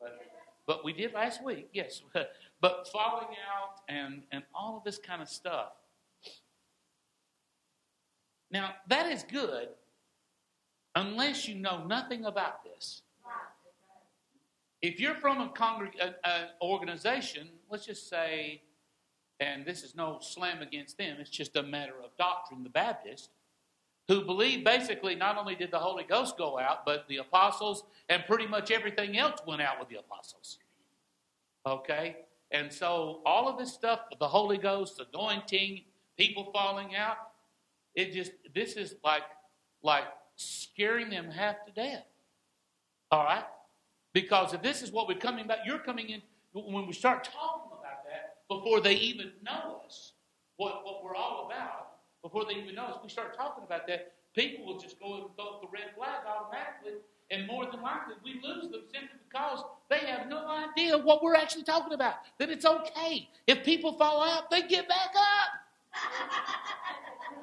But, 0.00 0.18
but 0.66 0.84
we 0.84 0.92
did 0.92 1.12
last 1.12 1.44
week, 1.44 1.68
yes. 1.72 2.02
but 2.60 2.88
falling 2.92 3.28
out 3.52 3.80
and, 3.88 4.22
and 4.32 4.42
all 4.54 4.76
of 4.76 4.84
this 4.84 4.98
kind 4.98 5.22
of 5.22 5.28
stuff. 5.28 5.72
Now, 8.50 8.74
that 8.88 9.06
is 9.06 9.22
good 9.22 9.68
unless 10.94 11.46
you 11.46 11.54
know 11.54 11.84
nothing 11.84 12.24
about 12.24 12.64
this. 12.64 13.02
If 14.82 14.98
you're 14.98 15.14
from 15.16 15.40
a, 15.40 15.48
congreg- 15.48 16.14
organization, 16.62 17.48
let's 17.70 17.86
just 17.86 18.08
say, 18.08 18.62
and 19.38 19.64
this 19.64 19.82
is 19.82 19.94
no 19.94 20.18
slam 20.20 20.62
against 20.62 20.98
them, 20.98 21.16
it's 21.20 21.30
just 21.30 21.56
a 21.56 21.62
matter 21.62 21.94
of 22.02 22.16
doctrine, 22.16 22.62
the 22.62 22.70
Baptist, 22.70 23.30
who 24.10 24.22
believe 24.22 24.64
basically 24.64 25.14
not 25.14 25.38
only 25.38 25.54
did 25.54 25.70
the 25.70 25.78
Holy 25.78 26.02
Ghost 26.02 26.36
go 26.36 26.58
out, 26.58 26.84
but 26.84 27.06
the 27.08 27.18
apostles 27.18 27.84
and 28.08 28.24
pretty 28.26 28.44
much 28.44 28.72
everything 28.72 29.16
else 29.16 29.38
went 29.46 29.62
out 29.62 29.78
with 29.78 29.88
the 29.88 30.00
apostles. 30.00 30.58
Okay? 31.64 32.16
And 32.50 32.72
so 32.72 33.20
all 33.24 33.48
of 33.48 33.56
this 33.56 33.72
stuff, 33.72 34.00
the 34.18 34.26
Holy 34.26 34.58
Ghost, 34.58 35.00
anointing, 35.14 35.82
people 36.18 36.50
falling 36.52 36.96
out, 36.96 37.18
it 37.94 38.12
just 38.12 38.32
this 38.52 38.72
is 38.72 38.96
like 39.04 39.22
like 39.80 40.06
scaring 40.34 41.08
them 41.08 41.30
half 41.30 41.64
to 41.66 41.72
death. 41.72 42.04
All 43.12 43.22
right? 43.22 43.44
Because 44.12 44.52
if 44.52 44.60
this 44.60 44.82
is 44.82 44.90
what 44.90 45.06
we're 45.06 45.18
coming 45.18 45.46
back, 45.46 45.58
you're 45.64 45.78
coming 45.78 46.08
in 46.08 46.20
when 46.52 46.84
we 46.84 46.92
start 46.92 47.22
talking 47.22 47.70
about 47.78 48.04
that 48.06 48.38
before 48.48 48.80
they 48.80 48.94
even 48.94 49.30
know 49.44 49.82
us, 49.86 50.14
what, 50.56 50.84
what 50.84 51.04
we're 51.04 51.14
all 51.14 51.46
about, 51.46 51.89
before 52.22 52.44
they 52.44 52.54
even 52.54 52.74
know 52.74 52.84
us, 52.84 52.98
we 53.02 53.08
start 53.08 53.36
talking 53.36 53.64
about 53.64 53.86
that, 53.86 54.12
people 54.34 54.64
will 54.64 54.78
just 54.78 54.98
go 55.00 55.14
and 55.14 55.24
throw 55.36 55.60
the 55.60 55.68
red 55.72 55.94
flag 55.96 56.20
automatically, 56.26 57.00
and 57.30 57.46
more 57.46 57.66
than 57.70 57.80
likely 57.80 58.14
we 58.24 58.40
lose 58.42 58.70
them 58.70 58.82
simply 58.92 59.18
because 59.28 59.64
they 59.88 59.98
have 59.98 60.28
no 60.28 60.46
idea 60.48 60.98
what 60.98 61.22
we're 61.22 61.36
actually 61.36 61.62
talking 61.62 61.92
about. 61.92 62.14
That 62.38 62.50
it's 62.50 62.64
okay. 62.64 63.28
If 63.46 63.64
people 63.64 63.96
fall 63.96 64.22
out, 64.22 64.50
they 64.50 64.62
get 64.62 64.88
back 64.88 65.10
up. 65.16 65.60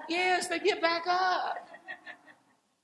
Yes, 0.10 0.48
they 0.48 0.60
get 0.60 0.82
back 0.82 1.04
up. 1.08 1.68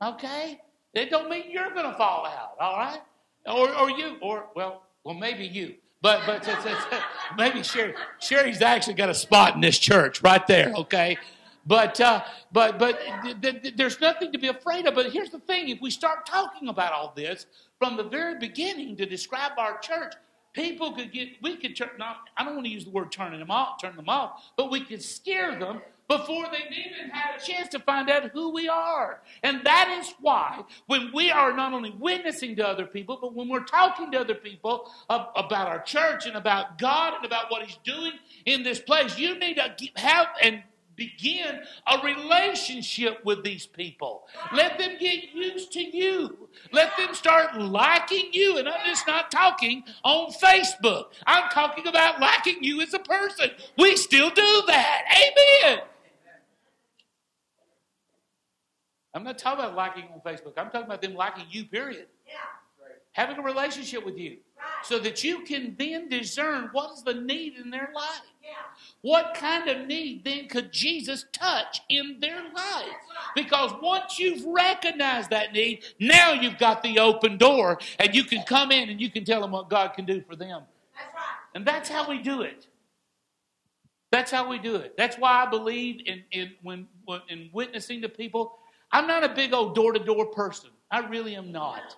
Okay? 0.02 0.62
It 0.94 1.10
don't 1.10 1.30
mean 1.30 1.46
you're 1.50 1.70
to 1.70 1.94
fall 1.98 2.26
out, 2.26 2.56
all 2.60 2.78
right? 2.78 3.02
Or, 3.46 3.76
or 3.76 3.90
you, 3.90 4.18
or, 4.22 4.46
well, 4.56 4.84
well, 5.04 5.16
maybe 5.16 5.46
you. 5.46 5.76
But, 6.02 6.22
but 6.26 6.46
maybe 7.38 7.64
Sherry. 7.64 7.94
Sherry's 8.20 8.62
actually 8.62 8.94
got 8.96 9.10
a 9.10 9.14
spot 9.14 9.56
in 9.56 9.62
this 9.62 9.80
church 9.80 10.22
right 10.22 10.46
there, 10.48 10.74
okay? 10.76 11.18
But, 11.66 12.00
uh, 12.02 12.24
but, 12.52 12.78
but 12.78 13.00
th- 13.24 13.62
th- 13.62 13.76
there's 13.76 14.02
nothing 14.02 14.32
to 14.34 14.38
be 14.38 14.48
afraid 14.48 14.86
of. 14.86 14.96
But 14.96 15.12
here's 15.12 15.30
the 15.30 15.40
thing 15.40 15.70
if 15.70 15.82
we 15.82 15.90
start 15.90 16.26
talking 16.26 16.68
about 16.68 16.92
all 16.92 17.14
this 17.16 17.46
from 17.80 17.96
the 17.98 18.04
very 18.04 18.38
beginning 18.38 18.98
to 18.98 19.06
describe 19.06 19.54
our 19.58 19.78
church, 19.80 20.14
people 20.54 20.94
could 20.94 21.12
get, 21.12 21.30
we 21.42 21.58
could 21.58 21.76
turn, 21.76 21.90
not, 21.98 22.18
I 22.38 22.44
don't 22.44 22.56
want 22.56 22.66
to 22.66 22.72
use 22.72 22.86
the 22.86 22.92
word 22.92 23.12
turning 23.12 23.40
them 23.40 23.52
off, 23.52 23.82
turn 23.82 23.96
them 23.96 24.10
off, 24.10 24.52
but 24.58 24.72
we 24.72 24.82
could 24.82 25.02
scare 25.02 25.58
them 25.58 25.82
before 26.10 26.46
they've 26.52 26.72
even 26.72 27.10
had 27.10 27.40
a 27.40 27.44
chance 27.44 27.70
to 27.70 27.80
find 27.80 28.10
out 28.10 28.30
who 28.32 28.52
we 28.52 28.68
are. 28.68 29.22
And 29.42 29.64
that 29.64 29.98
is 30.00 30.14
why, 30.20 30.64
when 30.88 31.12
we 31.14 31.32
are 31.32 31.54
not 31.54 31.74
only 31.74 31.92
witnessing 31.92 32.56
to 32.58 32.68
other 32.68 32.86
people, 32.86 33.18
but 33.22 33.34
when 33.34 33.48
we're 33.48 33.64
talking 33.64 34.12
to 34.12 34.20
other 34.20 34.36
people 34.36 34.92
about 35.10 35.68
our 35.68 35.82
church 35.82 36.26
and 36.26 36.36
about 36.36 36.78
God 36.78 37.14
and 37.16 37.26
about 37.26 37.50
what 37.50 37.66
He's 37.66 37.80
doing 37.84 38.14
in 38.46 38.64
this 38.64 38.80
place, 38.80 39.18
you 39.18 39.40
need 39.40 39.56
to 39.56 39.74
have 39.96 40.28
and 40.42 40.62
begin 40.96 41.62
a 41.88 42.04
relationship 42.04 43.24
with 43.26 43.44
these 43.44 43.66
people. 43.66 44.28
Let 44.54 44.78
them 44.78 44.98
get 45.00 45.34
used 45.34 45.72
to 45.74 45.82
you. 45.82 46.50
Let 46.72 46.96
them 46.98 47.14
start 47.14 47.60
liking 47.60 48.30
you. 48.32 48.58
And 48.58 48.68
I'm 48.68 48.86
just 48.86 49.08
not 49.08 49.32
talking 49.32 49.84
on 50.04 50.32
Facebook. 50.32 51.06
I'm 51.26 51.50
talking 51.50 51.88
about 51.88 52.20
liking 52.20 52.64
you 52.64 52.82
as 52.82 52.94
a 52.94 53.00
person. 53.00 53.52
We 53.78 53.96
still 53.96 54.30
do 54.30 54.64
that. 54.68 55.04
Amen. 55.12 55.80
I'm 59.14 59.24
not 59.24 59.38
talking 59.38 59.64
about 59.64 59.76
liking 59.76 60.06
on 60.14 60.22
Facebook. 60.22 60.54
I'm 60.58 60.72
talking 60.72 60.86
about 60.86 61.02
them 61.02 61.14
liking 61.14 61.46
you, 61.52 61.66
period. 61.66 62.08
Yeah. 62.28 62.34
Having 63.12 63.38
a 63.38 63.42
relationship 63.44 64.04
with 64.04 64.18
you. 64.18 64.38
Right. 64.58 64.86
So 64.86 64.98
that 65.00 65.24
you 65.24 65.42
can 65.42 65.76
then 65.78 66.10
discern 66.10 66.70
what 66.72 66.94
is 66.94 67.04
the 67.04 67.14
need 67.14 67.58
in 67.64 67.70
their 67.70 67.92
life. 67.94 68.22
Yeah. 68.42 68.50
What 69.04 69.36
kind 69.36 69.70
of 69.70 69.86
need 69.86 70.24
then 70.24 70.48
could 70.48 70.72
Jesus 70.72 71.26
touch 71.32 71.82
in 71.90 72.18
their 72.20 72.42
life? 72.42 72.88
Because 73.36 73.72
once 73.82 74.18
you've 74.18 74.44
recognized 74.46 75.30
that 75.30 75.54
need, 75.54 75.84
now 76.00 76.34
you've 76.34 76.58
got 76.58 76.82
the 76.82 77.00
open 77.00 77.38
door 77.38 77.78
and 78.00 78.16
you 78.16 78.24
can 78.24 78.44
come 78.44 78.72
in 78.72 78.90
and 78.90 79.00
you 79.00 79.12
can 79.12 79.26
tell 79.26 79.42
them 79.42 79.52
what 79.52 79.70
God 79.70 79.90
can 79.94 80.06
do 80.06 80.22
for 80.22 80.36
them. 80.36 80.64
That's 80.96 81.14
right. 81.14 81.38
And 81.54 81.66
that's 81.66 81.90
how 81.90 82.10
we 82.10 82.20
do 82.20 82.42
it. 82.42 82.66
That's 84.10 84.32
how 84.32 84.50
we 84.50 84.58
do 84.58 84.78
it. 84.78 84.96
That's 84.98 85.18
why 85.18 85.44
I 85.44 85.50
believe 85.50 86.02
in, 86.06 86.24
in 86.32 86.54
when, 86.62 86.88
when 87.06 87.22
in 87.30 87.50
witnessing 87.54 88.02
to 88.02 88.10
people 88.10 88.58
I'm 88.94 89.08
not 89.08 89.24
a 89.24 89.30
big 89.30 89.54
old 89.54 89.74
door 89.74 89.92
to 89.92 90.00
door 90.00 90.28
person. 90.28 90.70
I 90.92 91.00
really 91.00 91.36
am 91.36 91.52
not. 91.52 91.98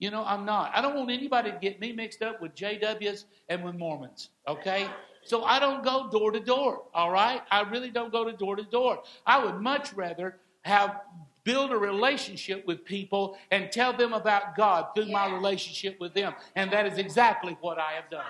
You 0.00 0.10
know, 0.10 0.24
I'm 0.26 0.44
not. 0.44 0.72
I 0.74 0.82
don't 0.82 0.96
want 0.96 1.10
anybody 1.10 1.52
to 1.52 1.58
get 1.58 1.80
me 1.80 1.92
mixed 1.92 2.22
up 2.22 2.42
with 2.42 2.56
JWs 2.56 3.24
and 3.48 3.64
with 3.64 3.76
Mormons, 3.76 4.30
okay? 4.48 4.88
So 5.24 5.44
I 5.44 5.58
don't 5.58 5.82
go 5.82 6.08
door 6.10 6.30
to 6.30 6.40
door, 6.40 6.82
all 6.94 7.10
right? 7.10 7.42
I 7.50 7.62
really 7.62 7.90
don't 7.90 8.12
go 8.12 8.24
to 8.24 8.32
door 8.32 8.56
to 8.56 8.62
door. 8.62 9.02
I 9.26 9.44
would 9.44 9.60
much 9.60 9.92
rather 9.94 10.36
have 10.62 11.00
build 11.44 11.72
a 11.72 11.76
relationship 11.76 12.66
with 12.66 12.84
people 12.84 13.36
and 13.50 13.70
tell 13.70 13.92
them 13.92 14.12
about 14.12 14.56
God 14.56 14.88
through 14.94 15.10
my 15.10 15.32
relationship 15.32 16.00
with 16.00 16.14
them. 16.14 16.34
And 16.56 16.70
that 16.72 16.86
is 16.86 16.98
exactly 16.98 17.56
what 17.60 17.78
I 17.78 17.92
have 17.92 18.10
done. 18.10 18.24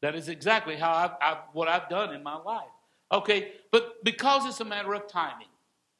That 0.00 0.14
is 0.14 0.28
exactly 0.28 0.76
how 0.76 0.92
I've, 0.92 1.10
I've 1.20 1.38
what 1.52 1.66
I've 1.66 1.88
done 1.88 2.14
in 2.14 2.22
my 2.22 2.36
life. 2.36 2.68
Okay, 3.10 3.52
but 3.70 4.04
because 4.04 4.46
it's 4.46 4.60
a 4.60 4.64
matter 4.64 4.94
of 4.94 5.08
timing. 5.08 5.48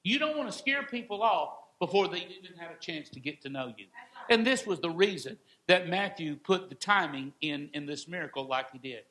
You 0.03 0.19
don't 0.19 0.37
want 0.37 0.51
to 0.51 0.57
scare 0.57 0.83
people 0.83 1.23
off 1.23 1.55
before 1.81 2.09
they 2.09 2.19
even 2.19 2.57
have 2.59 2.71
a 2.71 2.79
chance 2.79 3.09
to 3.11 3.21
get 3.21 3.41
to 3.43 3.49
know 3.49 3.73
you. 3.77 3.87
And 4.29 4.47
this 4.47 4.67
was 4.67 4.81
the 4.81 4.91
reason 4.91 5.39
that 5.67 5.89
Matthew 5.89 6.37
put 6.37 6.69
the 6.69 6.75
timing 6.75 7.33
in, 7.41 7.71
in 7.73 7.87
this 7.87 8.07
miracle 8.07 8.47
like 8.47 8.71
he 8.71 8.79
did. 8.79 9.05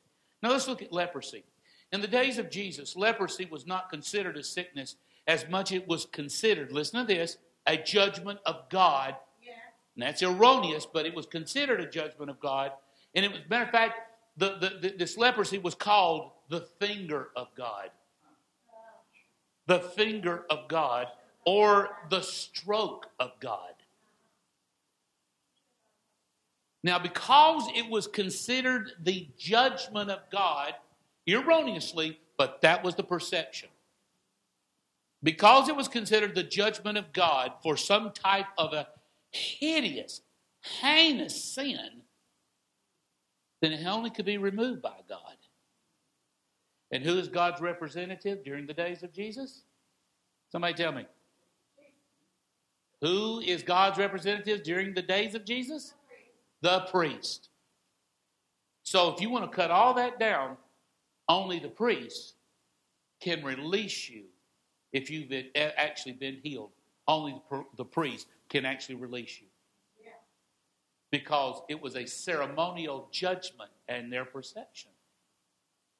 Now 0.44 0.50
let's 0.50 0.68
look 0.68 0.82
at 0.82 0.92
leprosy. 0.92 1.42
In 1.90 2.02
the 2.02 2.06
days 2.06 2.36
of 2.36 2.50
Jesus, 2.50 2.96
leprosy 2.96 3.46
was 3.50 3.66
not 3.66 3.88
considered 3.88 4.36
a 4.36 4.42
sickness 4.44 4.96
as 5.26 5.48
much 5.48 5.72
as 5.72 5.78
it 5.78 5.88
was 5.88 6.04
considered, 6.04 6.70
listen 6.70 7.00
to 7.00 7.06
this, 7.06 7.38
a 7.66 7.78
judgment 7.78 8.40
of 8.44 8.68
God. 8.68 9.16
And 9.96 10.02
that's 10.02 10.22
erroneous, 10.22 10.86
but 10.86 11.06
it 11.06 11.14
was 11.14 11.24
considered 11.24 11.80
a 11.80 11.88
judgment 11.88 12.30
of 12.30 12.40
God. 12.40 12.72
And 13.14 13.24
it 13.24 13.32
was, 13.32 13.40
matter 13.48 13.64
of 13.64 13.70
fact, 13.70 13.94
the, 14.36 14.58
the, 14.58 14.78
the, 14.82 14.94
this 14.98 15.16
leprosy 15.16 15.56
was 15.56 15.74
called 15.74 16.32
the 16.50 16.68
finger 16.78 17.28
of 17.36 17.48
God. 17.56 17.88
The 19.66 19.80
finger 19.80 20.44
of 20.50 20.68
God 20.68 21.06
or 21.46 21.88
the 22.10 22.20
stroke 22.20 23.06
of 23.18 23.30
God. 23.40 23.73
Now, 26.84 26.98
because 26.98 27.66
it 27.74 27.88
was 27.88 28.06
considered 28.06 28.92
the 29.02 29.26
judgment 29.38 30.10
of 30.10 30.20
God, 30.30 30.74
erroneously, 31.26 32.20
but 32.36 32.60
that 32.60 32.84
was 32.84 32.94
the 32.94 33.02
perception. 33.02 33.70
Because 35.22 35.70
it 35.70 35.76
was 35.76 35.88
considered 35.88 36.34
the 36.34 36.42
judgment 36.42 36.98
of 36.98 37.10
God 37.14 37.52
for 37.62 37.78
some 37.78 38.12
type 38.12 38.44
of 38.58 38.74
a 38.74 38.86
hideous, 39.30 40.20
heinous 40.60 41.42
sin, 41.42 42.02
then 43.62 43.72
it 43.72 43.86
only 43.86 44.10
could 44.10 44.26
be 44.26 44.36
removed 44.36 44.82
by 44.82 45.00
God. 45.08 45.38
And 46.90 47.02
who 47.02 47.18
is 47.18 47.28
God's 47.28 47.62
representative 47.62 48.44
during 48.44 48.66
the 48.66 48.74
days 48.74 49.02
of 49.02 49.10
Jesus? 49.10 49.62
Somebody 50.52 50.74
tell 50.74 50.92
me. 50.92 51.06
Who 53.00 53.40
is 53.40 53.62
God's 53.62 53.98
representative 53.98 54.62
during 54.62 54.92
the 54.92 55.00
days 55.00 55.34
of 55.34 55.46
Jesus? 55.46 55.94
The 56.62 56.80
priest. 56.90 57.48
So 58.82 59.12
if 59.12 59.20
you 59.20 59.30
want 59.30 59.50
to 59.50 59.54
cut 59.54 59.70
all 59.70 59.94
that 59.94 60.18
down, 60.18 60.56
only 61.28 61.58
the 61.58 61.68
priest 61.68 62.34
can 63.20 63.42
release 63.42 64.08
you 64.08 64.24
if 64.92 65.10
you've 65.10 65.28
been, 65.28 65.46
actually 65.56 66.12
been 66.12 66.38
healed. 66.42 66.70
Only 67.08 67.40
the 67.76 67.84
priest 67.84 68.26
can 68.48 68.64
actually 68.64 68.96
release 68.96 69.40
you. 69.40 69.46
Because 71.10 71.62
it 71.68 71.80
was 71.80 71.94
a 71.94 72.06
ceremonial 72.06 73.08
judgment 73.12 73.70
and 73.88 74.12
their 74.12 74.24
perception. 74.24 74.90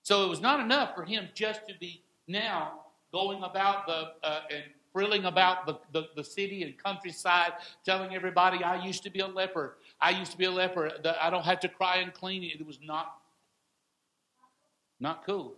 So 0.02 0.24
it 0.24 0.28
was 0.28 0.40
not 0.40 0.58
enough 0.58 0.96
for 0.96 1.04
him 1.04 1.28
just 1.34 1.68
to 1.68 1.74
be 1.78 2.02
now 2.26 2.80
going 3.12 3.42
about 3.44 3.86
the 3.86 4.12
uh, 4.24 4.40
and 4.50 4.64
thrilling 4.92 5.24
about 5.24 5.66
the, 5.66 5.78
the, 5.92 6.08
the, 6.14 6.22
city 6.22 6.62
and 6.62 6.76
countryside, 6.78 7.52
telling 7.84 8.14
everybody, 8.14 8.62
I 8.62 8.84
used 8.84 9.02
to 9.02 9.10
be 9.10 9.20
a 9.20 9.26
leper. 9.26 9.76
I 10.04 10.10
used 10.10 10.32
to 10.32 10.38
be 10.38 10.44
a 10.44 10.50
leper. 10.50 10.90
I 11.18 11.30
don't 11.30 11.46
have 11.46 11.60
to 11.60 11.68
cry 11.68 11.96
and 11.96 12.12
clean. 12.12 12.42
It 12.44 12.66
was 12.66 12.78
not, 12.82 13.16
not 15.00 15.24
cool. 15.24 15.54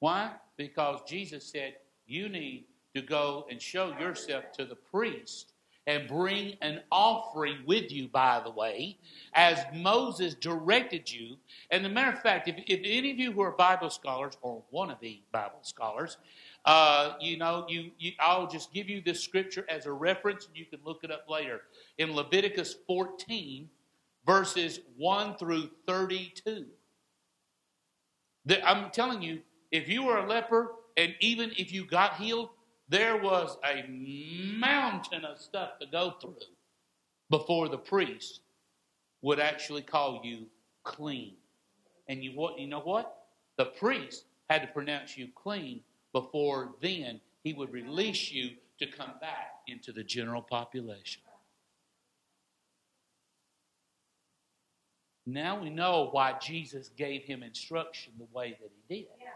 Why? 0.00 0.32
Because 0.56 0.98
Jesus 1.06 1.44
said, 1.44 1.76
you 2.08 2.28
need 2.28 2.64
to 2.96 3.02
go 3.02 3.46
and 3.48 3.62
show 3.62 3.96
yourself 4.00 4.50
to 4.54 4.64
the 4.64 4.74
priest 4.74 5.52
and 5.86 6.08
bring 6.08 6.56
an 6.60 6.80
offering 6.90 7.58
with 7.66 7.92
you, 7.92 8.08
by 8.08 8.40
the 8.44 8.50
way, 8.50 8.98
as 9.34 9.64
Moses 9.72 10.34
directed 10.34 11.10
you. 11.10 11.36
And 11.70 11.84
the 11.84 11.88
matter 11.88 12.10
of 12.10 12.20
fact, 12.20 12.48
if, 12.48 12.56
if 12.66 12.80
any 12.82 13.12
of 13.12 13.18
you 13.18 13.30
who 13.30 13.42
are 13.42 13.52
Bible 13.52 13.90
scholars 13.90 14.36
or 14.42 14.60
want 14.72 14.90
to 14.90 14.96
be 14.96 15.22
Bible 15.30 15.60
scholars, 15.62 16.18
uh, 16.64 17.14
you 17.20 17.38
know, 17.38 17.64
you, 17.68 17.90
you, 17.98 18.12
I'll 18.20 18.46
just 18.46 18.72
give 18.72 18.88
you 18.88 19.00
this 19.00 19.20
scripture 19.22 19.64
as 19.68 19.86
a 19.86 19.92
reference, 19.92 20.46
and 20.46 20.56
you 20.56 20.66
can 20.66 20.80
look 20.84 21.04
it 21.04 21.10
up 21.10 21.24
later. 21.28 21.62
In 21.98 22.14
Leviticus 22.14 22.76
14, 22.86 23.68
verses 24.26 24.80
1 24.96 25.36
through 25.36 25.70
32. 25.86 26.66
The, 28.46 28.68
I'm 28.68 28.90
telling 28.90 29.22
you, 29.22 29.40
if 29.70 29.88
you 29.88 30.04
were 30.04 30.18
a 30.18 30.26
leper, 30.26 30.72
and 30.96 31.14
even 31.20 31.52
if 31.56 31.72
you 31.72 31.86
got 31.86 32.16
healed, 32.16 32.50
there 32.88 33.16
was 33.16 33.56
a 33.64 33.88
mountain 33.88 35.24
of 35.24 35.38
stuff 35.38 35.78
to 35.80 35.86
go 35.86 36.14
through 36.20 36.36
before 37.30 37.68
the 37.68 37.78
priest 37.78 38.40
would 39.22 39.38
actually 39.38 39.82
call 39.82 40.20
you 40.24 40.46
clean. 40.82 41.34
And 42.08 42.24
you 42.24 42.32
you 42.58 42.66
know 42.66 42.80
what? 42.80 43.26
The 43.56 43.66
priest 43.66 44.24
had 44.48 44.62
to 44.62 44.68
pronounce 44.68 45.16
you 45.16 45.28
clean 45.34 45.82
before 46.12 46.74
then 46.80 47.20
he 47.42 47.52
would 47.52 47.72
release 47.72 48.30
you 48.30 48.50
to 48.78 48.86
come 48.86 49.12
back 49.20 49.60
into 49.68 49.92
the 49.92 50.02
general 50.02 50.42
population. 50.42 51.22
Now 55.26 55.60
we 55.60 55.70
know 55.70 56.08
why 56.10 56.34
Jesus 56.40 56.90
gave 56.96 57.22
him 57.22 57.42
instruction 57.42 58.12
the 58.18 58.26
way 58.32 58.56
that 58.60 58.70
he 58.88 58.94
did. 58.94 59.08
Yeah. 59.20 59.28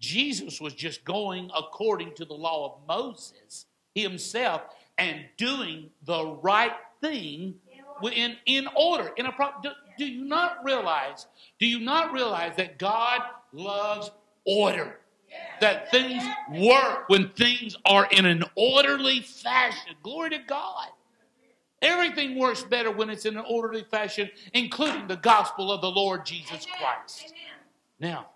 Jesus 0.00 0.60
was 0.60 0.74
just 0.74 1.04
going 1.04 1.50
according 1.56 2.14
to 2.14 2.24
the 2.24 2.34
law 2.34 2.66
of 2.66 2.86
Moses 2.88 3.66
himself 3.94 4.62
and 4.98 5.24
doing 5.36 5.90
the 6.04 6.26
right 6.26 6.72
thing 7.00 7.54
in, 8.02 8.36
in 8.46 8.66
order. 8.74 9.10
In 9.16 9.26
a 9.26 9.32
pro- 9.32 9.60
do, 9.62 9.70
do 9.98 10.06
you 10.06 10.24
not 10.24 10.64
realize? 10.64 11.26
Do 11.58 11.66
you 11.66 11.80
not 11.80 12.12
realize 12.12 12.56
that 12.56 12.78
God 12.78 13.20
loves 13.52 14.10
order? 14.46 14.99
That 15.60 15.90
things 15.90 16.22
work 16.52 17.08
when 17.08 17.28
things 17.30 17.76
are 17.84 18.08
in 18.10 18.24
an 18.26 18.44
orderly 18.54 19.20
fashion. 19.20 19.94
Glory 20.02 20.30
to 20.30 20.38
God. 20.38 20.88
Everything 21.82 22.38
works 22.38 22.62
better 22.62 22.90
when 22.90 23.08
it's 23.08 23.24
in 23.24 23.36
an 23.36 23.44
orderly 23.48 23.84
fashion, 23.84 24.30
including 24.52 25.06
the 25.06 25.16
gospel 25.16 25.72
of 25.72 25.80
the 25.80 25.90
Lord 25.90 26.26
Jesus 26.26 26.66
Christ. 26.66 27.32
Now, 27.98 28.28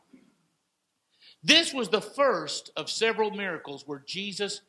this 1.42 1.74
was 1.74 1.90
the 1.90 2.00
first 2.00 2.70
of 2.76 2.88
several 2.88 3.30
miracles 3.30 3.87
where 3.87 4.02
Jesus 4.07 4.62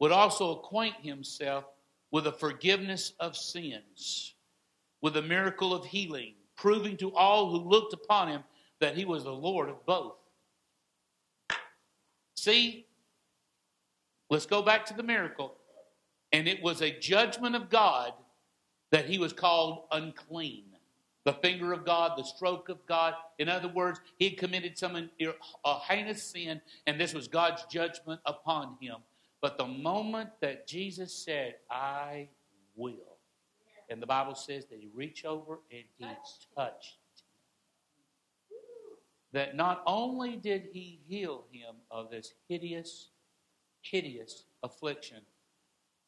would 0.00 0.10
also 0.10 0.50
acquaint 0.50 0.96
himself 1.00 1.64
with 2.10 2.24
the 2.24 2.32
forgiveness 2.32 3.12
of 3.20 3.36
sins, 3.36 4.34
with 5.00 5.14
the 5.14 5.22
miracle 5.22 5.72
of 5.72 5.84
healing, 5.86 6.34
proving 6.56 6.96
to 6.96 7.14
all 7.14 7.50
who 7.50 7.68
looked 7.68 7.92
upon 7.92 8.28
him 8.28 8.42
that 8.80 8.96
he 8.96 9.04
was 9.04 9.24
the 9.24 9.32
Lord 9.32 9.68
of 9.68 9.84
both. 9.86 10.14
See, 12.38 12.86
let's 14.30 14.46
go 14.46 14.62
back 14.62 14.86
to 14.86 14.94
the 14.94 15.02
miracle. 15.02 15.54
And 16.32 16.46
it 16.46 16.62
was 16.62 16.82
a 16.82 16.90
judgment 16.90 17.56
of 17.56 17.70
God 17.70 18.12
that 18.90 19.06
he 19.06 19.18
was 19.18 19.32
called 19.32 19.84
unclean 19.90 20.64
the 21.24 21.32
finger 21.34 21.74
of 21.74 21.84
God, 21.84 22.16
the 22.16 22.22
stroke 22.22 22.70
of 22.70 22.78
God. 22.86 23.12
In 23.38 23.50
other 23.50 23.68
words, 23.68 24.00
he 24.18 24.30
had 24.30 24.38
committed 24.38 24.78
some 24.78 25.10
a 25.64 25.78
heinous 25.80 26.22
sin, 26.22 26.60
and 26.86 26.98
this 26.98 27.12
was 27.12 27.28
God's 27.28 27.64
judgment 27.64 28.20
upon 28.24 28.76
him. 28.80 28.96
But 29.42 29.58
the 29.58 29.66
moment 29.66 30.30
that 30.40 30.66
Jesus 30.66 31.12
said, 31.12 31.56
I 31.70 32.28
will, 32.76 33.18
and 33.90 34.00
the 34.00 34.06
Bible 34.06 34.34
says 34.34 34.64
that 34.66 34.78
he 34.80 34.88
reached 34.94 35.26
over 35.26 35.58
and 35.70 35.84
he 35.98 36.06
touched. 36.56 36.97
That 39.32 39.56
not 39.56 39.82
only 39.86 40.36
did 40.36 40.68
he 40.72 41.00
heal 41.06 41.44
him 41.52 41.76
of 41.90 42.10
this 42.10 42.32
hideous, 42.48 43.08
hideous 43.82 44.44
affliction, 44.62 45.20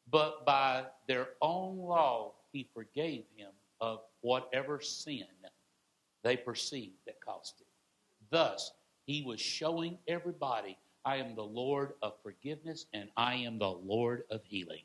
but 0.09 0.45
by 0.45 0.85
their 1.07 1.29
own 1.41 1.77
law, 1.77 2.33
he 2.51 2.67
forgave 2.73 3.25
him 3.35 3.51
of 3.79 4.01
whatever 4.21 4.81
sin 4.81 5.25
they 6.23 6.37
perceived 6.37 6.97
that 7.05 7.23
caused 7.23 7.61
it. 7.61 7.67
Thus, 8.29 8.71
he 9.05 9.23
was 9.23 9.41
showing 9.41 9.97
everybody, 10.07 10.77
I 11.03 11.17
am 11.17 11.35
the 11.35 11.43
Lord 11.43 11.93
of 12.01 12.13
forgiveness 12.21 12.85
and 12.93 13.09
I 13.17 13.35
am 13.35 13.57
the 13.57 13.71
Lord 13.71 14.23
of 14.29 14.43
healing 14.43 14.83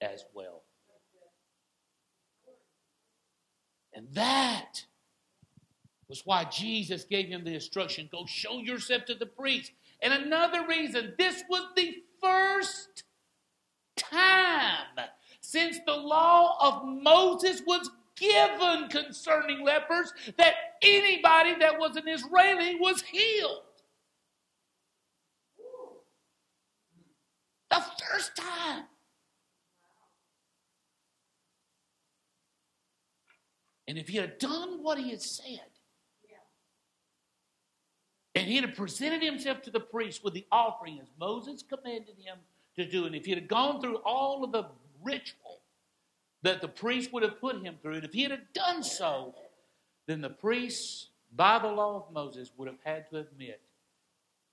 as 0.00 0.24
well. 0.34 0.62
And 3.94 4.08
that 4.12 4.84
was 6.12 6.26
why 6.26 6.44
Jesus 6.44 7.04
gave 7.04 7.26
him 7.26 7.42
the 7.42 7.54
instruction 7.54 8.06
go 8.12 8.26
show 8.26 8.58
yourself 8.58 9.06
to 9.06 9.14
the 9.14 9.24
priest. 9.24 9.72
And 10.02 10.12
another 10.12 10.66
reason, 10.66 11.14
this 11.16 11.42
was 11.48 11.62
the 11.74 11.94
first 12.20 13.04
time 13.96 15.06
since 15.40 15.78
the 15.86 15.94
law 15.94 16.58
of 16.60 16.86
Moses 17.02 17.62
was 17.66 17.88
given 18.16 18.90
concerning 18.90 19.64
lepers 19.64 20.12
that 20.36 20.52
anybody 20.82 21.54
that 21.60 21.78
was 21.78 21.96
an 21.96 22.06
Israeli 22.06 22.74
was 22.74 23.00
healed. 23.00 23.62
The 27.70 27.82
first 28.10 28.36
time. 28.36 28.84
And 33.88 33.96
if 33.96 34.08
he 34.08 34.18
had 34.18 34.36
done 34.38 34.82
what 34.82 34.98
he 34.98 35.08
had 35.08 35.22
said, 35.22 35.71
and 38.34 38.46
he 38.46 38.56
had 38.56 38.74
presented 38.76 39.22
himself 39.22 39.62
to 39.62 39.70
the 39.70 39.80
priest 39.80 40.24
with 40.24 40.34
the 40.34 40.46
offering 40.50 40.98
as 41.00 41.08
Moses 41.18 41.62
commanded 41.62 42.16
him 42.18 42.38
to 42.76 42.88
do, 42.88 43.04
and 43.04 43.14
if 43.14 43.26
he 43.26 43.32
had 43.32 43.48
gone 43.48 43.80
through 43.80 43.96
all 43.96 44.42
of 44.44 44.52
the 44.52 44.66
ritual 45.02 45.60
that 46.42 46.60
the 46.60 46.68
priest 46.68 47.12
would 47.12 47.22
have 47.22 47.40
put 47.40 47.62
him 47.62 47.76
through. 47.80 47.94
And 47.94 48.04
if 48.04 48.12
he 48.12 48.22
had 48.22 48.52
done 48.52 48.82
so, 48.82 49.34
then 50.06 50.20
the 50.20 50.30
priests, 50.30 51.08
by 51.34 51.58
the 51.58 51.68
law 51.68 51.96
of 51.96 52.12
Moses, 52.12 52.50
would 52.56 52.68
have 52.68 52.80
had 52.84 53.08
to 53.10 53.18
admit 53.18 53.60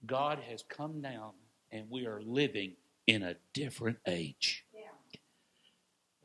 God 0.06 0.40
has 0.50 0.64
come 0.64 1.02
down 1.02 1.32
and 1.72 1.90
we 1.90 2.06
are 2.06 2.22
living 2.22 2.74
in 3.08 3.24
a 3.24 3.36
different 3.54 3.98
age. 4.08 4.66
Yeah. 4.74 4.82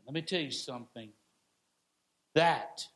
Let 0.06 0.14
me 0.14 0.22
tell 0.22 0.40
you 0.40 0.50
something. 0.50 1.10
That 2.34 2.86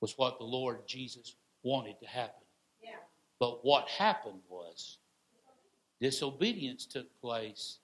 was 0.00 0.16
what 0.16 0.38
the 0.38 0.44
Lord 0.44 0.86
Jesus 0.86 1.34
wanted 1.62 1.98
to 2.00 2.06
happen. 2.06 2.47
But 3.40 3.64
what 3.64 3.88
happened 3.88 4.40
was 4.48 4.98
disobedience 6.00 6.86
took 6.86 7.06
place, 7.20 7.78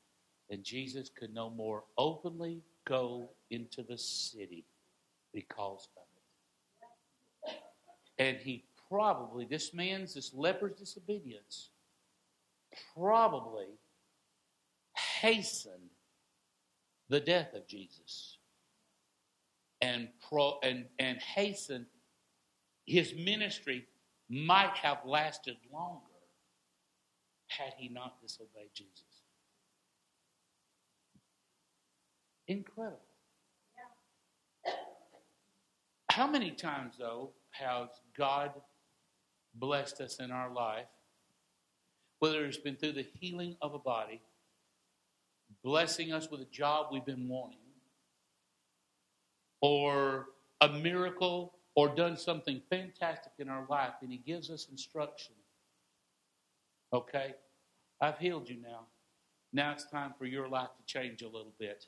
and 0.51 0.65
Jesus 0.65 1.09
could 1.09 1.33
no 1.33 1.51
more 1.51 1.85
openly 1.97 2.61
go 2.87 3.31
into 3.51 3.83
the 3.83 3.99
city 3.99 4.65
because 5.33 5.89
of 5.97 6.03
it. 7.47 7.55
And 8.19 8.37
he 8.37 8.65
probably, 8.89 9.45
this 9.45 9.75
man's, 9.75 10.15
this 10.15 10.33
leper's 10.35 10.77
disobedience, 10.79 11.71
probably 12.97 13.79
hastened 15.21 15.91
the 17.09 17.21
death 17.21 17.55
of 17.55 17.67
Jesus 17.67 18.39
and, 19.81 20.09
pro, 20.29 20.59
and, 20.63 20.87
and 20.99 21.19
hastened 21.19 21.87
his 22.87 23.15
ministry 23.15 23.87
might 24.29 24.77
have 24.77 24.99
lasted 25.05 25.57
longer 25.73 26.01
had 27.49 27.75
he 27.77 27.89
not 27.89 28.21
disobeyed 28.21 28.71
Jesus. 28.75 29.03
Incredible. 32.47 33.01
How 36.11 36.27
many 36.27 36.51
times, 36.53 36.95
though, 36.99 37.31
has 37.51 37.89
God 38.17 38.53
blessed 39.55 40.01
us 40.01 40.19
in 40.21 40.31
our 40.31 40.53
life, 40.53 40.87
whether 42.19 42.45
it's 42.45 42.57
been 42.57 42.77
through 42.77 42.93
the 42.93 43.07
healing 43.19 43.57
of 43.61 43.75
a 43.75 43.79
body, 43.79 44.21
blessing 45.63 46.13
us 46.13 46.31
with 46.31 46.41
a 46.41 46.47
job 46.47 46.87
we've 46.93 47.05
been 47.05 47.29
wanting, 47.29 47.59
or 49.61 50.27
a 50.61 50.69
miracle, 50.69 51.55
or 51.75 51.89
done 51.89 52.17
something 52.17 52.61
fantastic 52.71 53.33
in 53.39 53.49
our 53.49 53.67
life, 53.69 53.95
and 54.03 54.11
He 54.11 54.19
gives 54.19 54.51
us 54.51 54.69
instruction. 54.71 55.35
Okay? 56.93 57.35
I've 58.01 58.19
healed 58.19 58.49
you 58.49 58.57
now. 58.63 58.81
Now 59.53 59.73
it's 59.73 59.85
time 59.85 60.15
for 60.19 60.27
your 60.27 60.49
life 60.49 60.71
to 60.77 60.85
change 60.85 61.23
a 61.23 61.27
little 61.27 61.55
bit. 61.59 61.87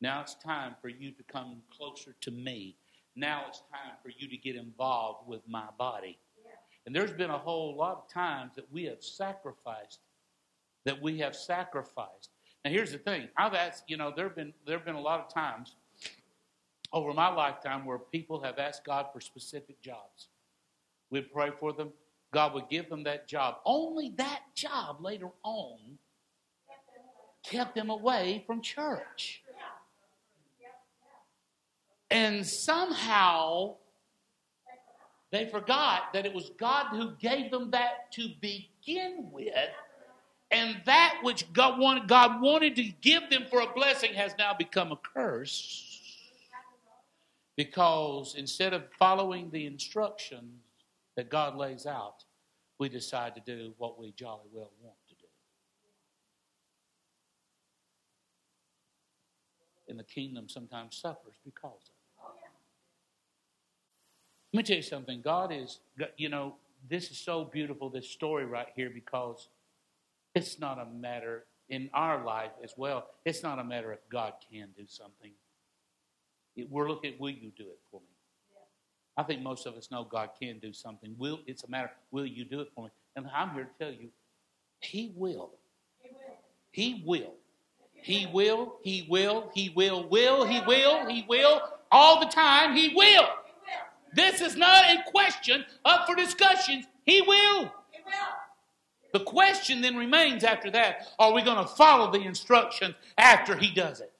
Now 0.00 0.20
it's 0.22 0.34
time 0.34 0.76
for 0.80 0.88
you 0.88 1.10
to 1.12 1.22
come 1.24 1.62
closer 1.76 2.14
to 2.20 2.30
me. 2.30 2.76
Now 3.16 3.44
it's 3.48 3.60
time 3.70 3.96
for 4.02 4.10
you 4.16 4.28
to 4.28 4.36
get 4.36 4.56
involved 4.56 5.28
with 5.28 5.40
my 5.48 5.66
body. 5.78 6.18
And 6.86 6.94
there's 6.94 7.12
been 7.12 7.30
a 7.30 7.38
whole 7.38 7.76
lot 7.76 7.98
of 7.98 8.08
times 8.08 8.52
that 8.56 8.70
we 8.72 8.84
have 8.84 9.02
sacrificed, 9.02 10.00
that 10.84 11.00
we 11.00 11.18
have 11.18 11.36
sacrificed. 11.36 12.30
Now 12.64 12.70
here's 12.70 12.92
the 12.92 12.98
thing. 12.98 13.28
I've 13.36 13.54
asked, 13.54 13.84
you 13.88 13.96
know, 13.96 14.12
there 14.14 14.26
have 14.26 14.36
been 14.36 14.52
there 14.66 14.76
have 14.76 14.86
been 14.86 14.94
a 14.94 15.00
lot 15.00 15.20
of 15.20 15.32
times 15.32 15.76
over 16.92 17.12
my 17.12 17.28
lifetime 17.28 17.84
where 17.84 17.98
people 17.98 18.42
have 18.42 18.58
asked 18.58 18.84
God 18.84 19.06
for 19.12 19.20
specific 19.20 19.80
jobs. 19.80 20.28
We'd 21.10 21.32
pray 21.32 21.50
for 21.58 21.72
them. 21.72 21.90
God 22.32 22.54
would 22.54 22.68
give 22.68 22.88
them 22.88 23.04
that 23.04 23.26
job. 23.26 23.56
Only 23.64 24.12
that 24.16 24.42
job 24.54 25.00
later 25.00 25.30
on 25.42 25.78
kept 27.42 27.74
them 27.74 27.90
away 27.90 28.44
from 28.46 28.60
church. 28.60 29.42
And 32.10 32.44
somehow 32.44 33.76
they 35.30 35.46
forgot 35.46 36.12
that 36.12 36.26
it 36.26 36.34
was 36.34 36.50
God 36.58 36.86
who 36.90 37.12
gave 37.20 37.50
them 37.50 37.70
that 37.70 38.10
to 38.12 38.28
begin 38.40 39.28
with. 39.30 39.54
And 40.50 40.80
that 40.86 41.20
which 41.22 41.52
God 41.52 41.78
wanted, 41.78 42.08
God 42.08 42.40
wanted 42.40 42.74
to 42.76 42.82
give 43.00 43.30
them 43.30 43.44
for 43.48 43.60
a 43.60 43.72
blessing 43.72 44.14
has 44.14 44.34
now 44.36 44.52
become 44.52 44.90
a 44.90 44.96
curse. 44.96 45.89
Because 47.56 48.34
instead 48.36 48.72
of 48.72 48.84
following 48.98 49.50
the 49.50 49.66
instructions 49.66 50.62
that 51.16 51.28
God 51.28 51.56
lays 51.56 51.86
out, 51.86 52.24
we 52.78 52.88
decide 52.88 53.34
to 53.34 53.42
do 53.44 53.74
what 53.76 53.98
we 53.98 54.12
jolly 54.12 54.48
well 54.52 54.70
want 54.82 54.96
to 55.08 55.14
do. 55.14 55.26
And 59.88 59.98
the 59.98 60.04
kingdom 60.04 60.48
sometimes 60.48 60.96
suffers 60.96 61.34
because 61.44 61.90
of 62.22 62.30
it. 62.36 62.50
Let 64.52 64.58
me 64.58 64.62
tell 64.62 64.76
you 64.76 64.82
something. 64.82 65.20
God 65.20 65.52
is, 65.52 65.80
you 66.16 66.28
know, 66.28 66.54
this 66.88 67.10
is 67.10 67.18
so 67.18 67.44
beautiful, 67.44 67.90
this 67.90 68.08
story 68.08 68.46
right 68.46 68.68
here, 68.74 68.88
because 68.88 69.48
it's 70.34 70.58
not 70.58 70.78
a 70.78 70.86
matter 70.86 71.44
in 71.68 71.90
our 71.92 72.24
life 72.24 72.52
as 72.64 72.74
well. 72.76 73.06
It's 73.24 73.42
not 73.42 73.58
a 73.58 73.64
matter 73.64 73.92
if 73.92 74.00
God 74.10 74.32
can 74.50 74.68
do 74.76 74.84
something. 74.86 75.32
We're 76.68 76.88
looking 76.88 77.14
will 77.18 77.30
you 77.30 77.52
do 77.56 77.64
it 77.64 77.78
for 77.90 78.00
me? 78.00 78.06
I 79.16 79.22
think 79.22 79.42
most 79.42 79.66
of 79.66 79.74
us 79.74 79.90
know 79.90 80.04
God 80.04 80.30
can 80.40 80.58
do 80.58 80.72
something. 80.72 81.14
Will 81.18 81.40
it's 81.46 81.64
a 81.64 81.68
matter, 81.68 81.90
will 82.10 82.26
you 82.26 82.44
do 82.44 82.60
it 82.60 82.68
for 82.74 82.84
me? 82.84 82.90
And 83.16 83.26
I'm 83.34 83.50
here 83.50 83.64
to 83.64 83.84
tell 83.84 83.92
you, 83.92 84.08
He 84.80 85.12
will. 85.16 85.50
He 86.72 87.02
will. 87.04 87.34
He 87.92 88.26
will. 88.32 88.76
He 88.82 89.06
will. 89.08 89.50
He 89.52 89.68
will. 89.70 90.08
Will. 90.08 90.44
He 90.44 90.60
will. 90.60 91.06
He 91.06 91.24
will. 91.28 91.60
All 91.92 92.20
the 92.20 92.26
time. 92.26 92.76
He 92.76 92.94
will. 92.94 93.26
This 94.14 94.40
is 94.40 94.56
not 94.56 94.84
a 94.84 95.02
question 95.10 95.64
up 95.84 96.06
for 96.06 96.16
will. 96.16 96.26
He 97.04 97.22
will. 97.22 97.72
The 99.12 99.20
question 99.20 99.80
then 99.80 99.96
remains 99.96 100.44
after 100.44 100.70
that 100.70 101.08
are 101.18 101.32
we 101.32 101.42
going 101.42 101.58
to 101.58 101.66
follow 101.66 102.10
the 102.10 102.20
instructions 102.20 102.94
after 103.18 103.56
he 103.56 103.72
does 103.72 104.00
it? 104.00 104.12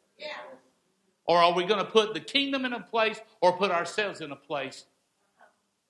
Or 1.30 1.38
are 1.38 1.54
we 1.54 1.64
going 1.64 1.78
to 1.78 1.88
put 1.88 2.12
the 2.12 2.18
kingdom 2.18 2.64
in 2.64 2.72
a 2.72 2.80
place 2.80 3.20
or 3.40 3.56
put 3.56 3.70
ourselves 3.70 4.20
in 4.20 4.32
a 4.32 4.36
place 4.36 4.86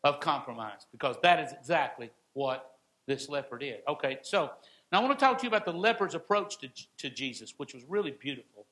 of 0.05 0.21
compromise? 0.21 0.87
Because 0.93 1.17
that 1.23 1.41
is 1.41 1.51
exactly 1.55 2.11
what 2.35 2.73
this 3.07 3.27
leper 3.27 3.57
did. 3.57 3.79
Okay, 3.89 4.19
so 4.21 4.51
now 4.93 5.01
I 5.01 5.03
want 5.03 5.19
to 5.19 5.25
talk 5.25 5.39
to 5.39 5.45
you 5.45 5.49
about 5.49 5.65
the 5.65 5.73
leper's 5.73 6.15
approach 6.15 6.59
to, 6.59 6.69
to 6.99 7.09
Jesus, 7.09 7.55
which 7.57 7.73
was 7.73 7.83
really 7.89 8.11
beautiful. 8.11 8.67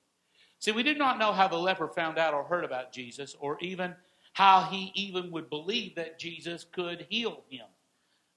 See, 0.58 0.72
we 0.72 0.82
did 0.82 0.98
not 0.98 1.18
know 1.18 1.32
how 1.32 1.48
the 1.48 1.56
leper 1.56 1.88
found 1.88 2.18
out 2.18 2.34
or 2.34 2.44
heard 2.44 2.64
about 2.64 2.92
Jesus, 2.92 3.34
or 3.40 3.56
even 3.60 3.94
how 4.34 4.64
he 4.64 4.92
even 4.94 5.30
would 5.30 5.48
believe 5.48 5.94
that 5.94 6.18
Jesus 6.18 6.66
could 6.70 7.06
heal 7.08 7.44
him. 7.48 7.64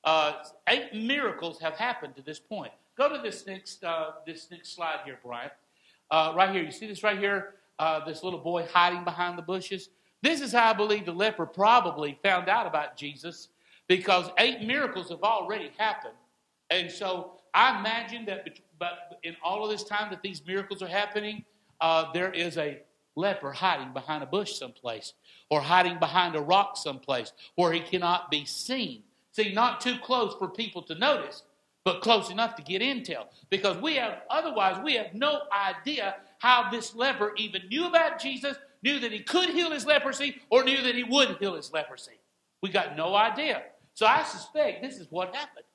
Uh, 0.06 0.36
eight 0.70 0.94
miracles 0.94 1.60
have 1.60 1.74
happened 1.74 2.16
to 2.16 2.22
this 2.22 2.40
point. 2.40 2.72
Go 2.98 3.14
to 3.14 3.22
this 3.22 3.46
next 3.46 3.84
uh, 3.84 4.12
this 4.26 4.48
next 4.50 4.74
slide 4.74 5.00
here, 5.04 5.20
Brian. 5.22 5.52
Uh, 6.10 6.32
right 6.34 6.52
here, 6.56 6.64
you 6.64 6.72
see 6.72 6.88
this 6.88 7.04
right 7.04 7.20
here. 7.20 7.56
Uh, 7.82 8.06
this 8.06 8.22
little 8.22 8.38
boy 8.38 8.64
hiding 8.72 9.04
behind 9.04 9.36
the 9.40 9.42
bushes. 9.42 9.90
This 10.22 10.40
is 10.40 10.52
how 10.54 10.70
I 10.70 10.74
believe 10.74 11.08
the 11.08 11.12
leper 11.12 11.48
probably 11.48 12.16
found 12.22 12.48
out 12.48 12.68
about 12.68 12.96
Jesus 12.96 13.48
because 13.88 14.30
eight 14.38 14.62
miracles 14.62 15.10
have 15.10 15.24
already 15.24 15.72
happened, 15.80 16.14
and 16.70 16.92
so 16.92 17.32
I 17.56 17.80
imagine 17.80 18.26
that. 18.26 18.48
But 18.78 19.20
in 19.24 19.36
all 19.44 19.64
of 19.64 19.72
this 19.72 19.84
time 19.84 20.12
that 20.12 20.22
these 20.22 20.46
miracles 20.46 20.84
are 20.84 20.88
happening, 20.88 21.44
uh, 21.82 22.12
there 22.14 22.32
is 22.32 22.56
a 22.60 22.84
leper 23.16 23.52
hiding 23.52 23.94
behind 23.94 24.22
a 24.22 24.28
bush 24.28 24.54
someplace 24.54 25.14
or 25.50 25.60
hiding 25.60 25.98
behind 25.98 26.36
a 26.36 26.40
rock 26.40 26.78
someplace 26.78 27.34
where 27.56 27.74
he 27.74 27.80
cannot 27.80 28.30
be 28.30 28.46
seen. 28.46 29.02
See, 29.32 29.54
not 29.54 29.82
too 29.82 29.96
close 30.04 30.36
for 30.38 30.48
people 30.48 30.84
to 30.84 30.94
notice, 30.94 31.42
but 31.84 32.02
close 32.02 32.30
enough 32.30 32.56
to 32.58 32.62
get 32.62 32.84
intel. 32.84 33.26
Because 33.50 33.78
we 33.78 33.96
have, 33.96 34.20
otherwise, 34.30 34.80
we 34.84 34.94
have 34.94 35.16
no 35.16 35.42
idea 35.52 36.18
how 36.42 36.72
this 36.72 36.96
leper 36.96 37.34
even 37.38 37.62
knew 37.70 37.86
about 37.86 38.20
Jesus, 38.20 38.58
knew 38.82 39.00
that 39.00 39.12
he 39.12 39.20
could 39.20 39.50
heal 39.50 39.70
his 39.72 39.86
leprosy, 39.86 40.42
or 40.50 40.64
knew 40.64 40.82
that 40.82 40.96
he 40.96 41.04
wouldn't 41.04 41.38
heal 41.38 41.56
his 41.56 41.72
leprosy. 41.72 42.20
We 42.64 42.70
got 42.70 42.98
no 42.98 43.14
idea. 43.16 43.62
So 43.94 44.08
I 44.08 44.24
suspect 44.24 44.82
this 44.82 44.98
is 44.98 45.06
what 45.12 45.36
happened. 45.36 45.66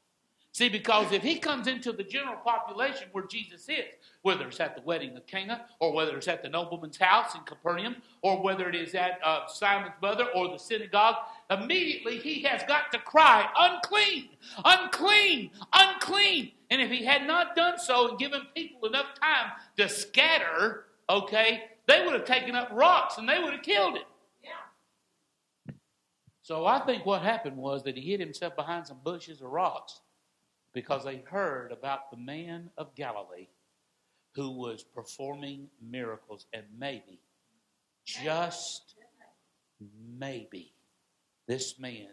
See, 0.57 0.71
because 0.71 1.13
if 1.13 1.23
he 1.23 1.39
comes 1.39 1.67
into 1.67 1.93
the 1.93 2.03
general 2.03 2.37
population 2.37 3.09
where 3.13 3.27
Jesus 3.27 3.69
is, 3.69 3.93
whether 4.23 4.49
it's 4.49 4.59
at 4.59 4.75
the 4.75 4.81
wedding 4.81 5.15
of 5.15 5.27
Cana, 5.27 5.67
or 5.81 5.93
whether 5.93 6.17
it's 6.17 6.29
at 6.29 6.43
the 6.43 6.49
nobleman's 6.49 6.97
house 6.97 7.35
in 7.35 7.43
Capernaum, 7.43 7.97
or 8.23 8.43
whether 8.43 8.67
it 8.67 8.75
is 8.75 8.95
at 8.95 9.21
uh, 9.23 9.47
Simon's 9.49 9.93
mother 10.01 10.25
or 10.35 10.49
the 10.49 10.57
synagogue, 10.57 11.17
immediately 11.51 12.17
he 12.17 12.41
has 12.45 12.63
got 12.63 12.91
to 12.93 12.99
cry, 12.99 13.47
unclean, 13.59 14.31
unclean, 14.65 15.51
unclean. 15.75 16.53
And 16.71 16.81
if 16.81 16.91
he 16.91 17.05
had 17.05 17.27
not 17.27 17.55
done 17.55 17.79
so 17.79 18.09
and 18.09 18.19
given 18.19 18.41
people 18.55 18.89
enough 18.89 19.09
time 19.21 19.51
to 19.77 19.91
scatter, 19.91 20.87
okay, 21.11 21.65
they 21.87 22.03
would 22.03 22.15
have 22.15 22.25
taken 22.25 22.55
up 22.55 22.71
rocks 22.73 23.19
and 23.19 23.29
they 23.29 23.41
would 23.41 23.53
have 23.53 23.63
killed 23.63 23.97
him. 23.97 24.05
Yeah. 24.43 25.75
So 26.41 26.65
I 26.65 26.79
think 26.87 27.05
what 27.05 27.21
happened 27.21 27.59
was 27.59 27.83
that 27.83 27.99
he 27.99 28.11
hid 28.11 28.21
himself 28.21 28.57
behind 28.57 28.87
some 28.87 29.01
bushes 29.05 29.43
or 29.43 29.51
rocks 29.51 30.01
because 30.77 31.05
they 31.05 31.23
heard 31.31 31.73
about 31.73 32.11
the 32.11 32.19
man 32.19 32.69
of 32.77 32.95
Galilee 32.95 33.49
who 34.35 34.51
was 34.51 34.83
performing 34.83 35.69
miracles, 35.81 36.45
and 36.53 36.65
maybe, 36.79 37.19
just 38.05 38.95
maybe, 40.19 40.75
this 41.49 41.79
man 41.79 42.11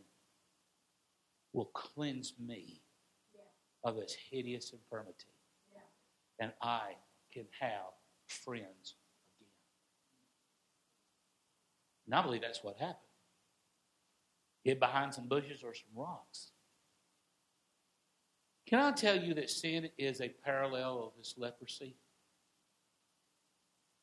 will 1.51 1.71
cleanse 1.73 2.35
me 2.39 2.79
of 3.83 3.97
this 3.97 4.15
hideous 4.31 4.71
infirmity, 4.71 5.25
and 6.39 6.53
I 6.61 6.93
can 7.33 7.47
have 7.59 7.91
friends 8.27 8.95
again. 9.41 9.49
And 12.05 12.15
I 12.15 12.21
believe 12.21 12.43
that's 12.43 12.63
what 12.63 12.77
happened. 12.77 12.95
hid 14.63 14.79
behind 14.79 15.13
some 15.13 15.27
bushes 15.27 15.63
or 15.65 15.73
some 15.73 15.83
rocks. 15.93 16.52
Can 18.73 18.81
I 18.81 18.91
tell 18.91 19.15
you 19.15 19.35
that 19.35 19.51
sin 19.51 19.87
is 19.99 20.19
a 20.19 20.29
parallel 20.29 21.03
of 21.03 21.11
this 21.15 21.35
leprosy? 21.37 21.93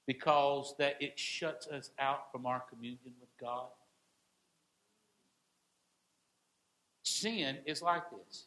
Because 0.07 0.77
that 0.79 0.95
it 1.01 1.19
shuts 1.19 1.67
us 1.67 1.91
out 1.99 2.31
from 2.31 2.47
our 2.47 2.63
communion 2.71 3.15
with 3.21 3.31
God. 3.41 3.67
Sin 7.03 7.57
is 7.67 7.83
like 7.83 8.05
this. 8.13 8.45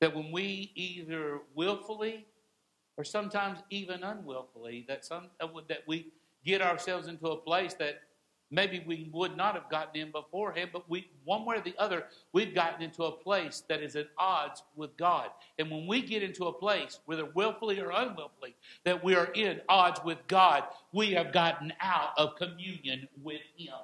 That 0.00 0.12
when 0.12 0.32
we 0.32 0.72
either 0.74 1.42
willfully 1.54 2.26
or 2.96 3.04
sometimes 3.04 3.60
even 3.70 4.02
unwillfully, 4.02 4.86
that 4.88 5.04
some 5.04 5.28
that 5.68 5.82
we 5.86 6.08
get 6.44 6.60
ourselves 6.60 7.06
into 7.06 7.28
a 7.28 7.36
place 7.36 7.74
that 7.74 8.02
maybe 8.54 8.82
we 8.86 9.08
would 9.12 9.36
not 9.36 9.54
have 9.54 9.68
gotten 9.70 10.00
in 10.00 10.10
beforehand, 10.10 10.70
but 10.72 10.88
we, 10.88 11.08
one 11.24 11.44
way 11.44 11.56
or 11.56 11.60
the 11.60 11.74
other, 11.78 12.04
we've 12.32 12.54
gotten 12.54 12.82
into 12.82 13.04
a 13.04 13.12
place 13.12 13.62
that 13.68 13.82
is 13.82 13.96
at 13.96 14.08
odds 14.18 14.62
with 14.76 14.96
God. 14.96 15.30
And 15.58 15.70
when 15.70 15.86
we 15.86 16.02
get 16.02 16.22
into 16.22 16.46
a 16.46 16.52
place, 16.52 17.00
whether 17.06 17.24
willfully 17.24 17.80
or 17.80 17.90
unwillfully, 17.90 18.54
that 18.84 19.02
we 19.02 19.14
are 19.14 19.30
in 19.34 19.60
odds 19.68 20.00
with 20.04 20.18
God, 20.28 20.64
we 20.92 21.12
have 21.12 21.32
gotten 21.32 21.72
out 21.80 22.10
of 22.16 22.36
communion 22.36 23.08
with 23.22 23.40
Him. 23.56 23.74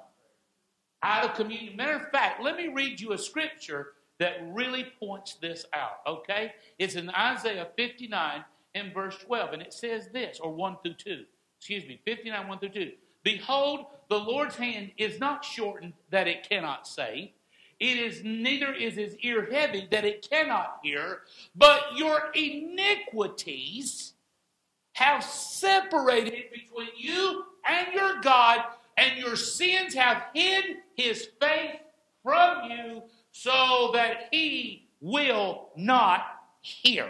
Out 1.03 1.25
of 1.25 1.35
communion. 1.35 1.75
Matter 1.75 1.95
of 1.95 2.11
fact, 2.11 2.43
let 2.43 2.55
me 2.55 2.67
read 2.67 2.99
you 2.99 3.13
a 3.13 3.17
scripture 3.17 3.93
that 4.19 4.37
really 4.51 4.85
points 4.99 5.33
this 5.41 5.65
out, 5.73 5.99
okay? 6.05 6.53
It's 6.77 6.95
in 6.95 7.09
Isaiah 7.09 7.69
59 7.75 8.45
and 8.75 8.93
verse 8.93 9.17
12, 9.17 9.53
and 9.53 9.61
it 9.61 9.73
says 9.73 10.09
this, 10.13 10.39
or 10.39 10.51
1 10.51 10.77
through 10.83 10.93
2. 10.93 11.23
Excuse 11.57 11.85
me, 11.87 11.99
59, 12.05 12.47
1 12.47 12.59
through 12.59 12.69
2. 12.69 12.91
Behold, 13.23 13.85
the 14.11 14.19
Lord's 14.19 14.57
hand 14.57 14.91
is 14.97 15.21
not 15.21 15.45
shortened 15.45 15.93
that 16.09 16.27
it 16.27 16.47
cannot 16.47 16.85
save. 16.85 17.29
It 17.79 17.97
is 17.97 18.21
neither 18.25 18.73
is 18.73 18.95
his 18.95 19.15
ear 19.21 19.47
heavy 19.49 19.87
that 19.89 20.03
it 20.03 20.27
cannot 20.29 20.79
hear, 20.83 21.21
but 21.55 21.79
your 21.95 22.29
iniquities 22.35 24.11
have 24.95 25.23
separated 25.23 26.51
between 26.51 26.89
you 26.97 27.45
and 27.65 27.87
your 27.93 28.19
God, 28.19 28.59
and 28.97 29.17
your 29.17 29.37
sins 29.37 29.93
have 29.93 30.25
hid 30.33 30.65
his 30.97 31.29
face 31.39 31.77
from 32.21 32.69
you 32.69 33.03
so 33.31 33.91
that 33.93 34.27
he 34.29 34.89
will 34.99 35.69
not 35.77 36.25
hear. 36.59 37.07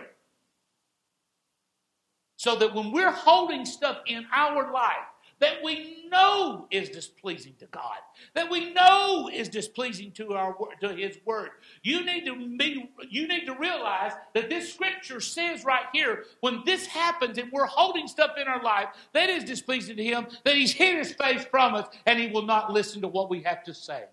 So 2.36 2.56
that 2.58 2.76
when 2.76 2.92
we're 2.92 3.10
holding 3.10 3.66
stuff 3.66 3.98
in 4.06 4.28
our 4.32 4.72
life 4.72 5.08
that 5.40 5.56
we 5.64 6.01
know 6.12 6.68
is 6.70 6.90
displeasing 6.90 7.56
to 7.60 7.66
God, 7.68 7.98
that 8.36 8.52
we 8.52 8.74
know 8.74 9.30
is 9.34 9.50
displeasing 9.50 10.12
to 10.12 10.34
our 10.34 10.56
to 10.82 10.90
His 10.90 11.18
Word. 11.26 11.50
You 11.82 12.06
need 12.06 12.26
to 12.26 12.36
be, 12.58 12.92
you 13.10 13.28
need 13.28 13.46
to 13.46 13.56
realize 13.56 14.12
that 14.36 14.50
this 14.50 14.74
Scripture 14.74 15.20
says 15.22 15.66
right 15.66 15.86
here, 15.94 16.26
when 16.42 16.62
this 16.66 16.86
happens 16.86 17.38
and 17.38 17.52
we're 17.52 17.66
holding 17.66 18.08
stuff 18.08 18.32
in 18.40 18.48
our 18.48 18.62
life 18.62 18.90
that 19.14 19.30
is 19.30 19.44
displeasing 19.44 19.96
to 19.98 20.04
Him, 20.04 20.28
that 20.44 20.56
He's 20.56 20.74
hid 20.74 20.98
His 20.98 21.14
face 21.14 21.46
from 21.46 21.74
us 21.74 21.88
and 22.06 22.20
He 22.20 22.28
will 22.28 22.46
not 22.46 22.72
listen 22.72 23.02
to 23.02 23.08
what 23.08 23.30
we 23.30 23.42
have 23.44 23.64
to 23.64 23.74
say, 23.74 24.04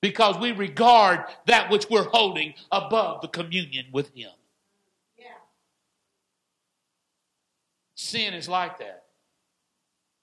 because 0.00 0.36
we 0.38 0.52
regard 0.52 1.24
that 1.46 1.70
which 1.70 1.88
we're 1.88 2.08
holding 2.10 2.54
above 2.70 3.22
the 3.22 3.28
communion 3.28 3.86
with 3.92 4.14
Him. 4.14 4.32
Yeah. 5.16 5.26
Sin 7.94 8.34
is 8.34 8.48
like 8.48 8.78
that. 8.80 9.03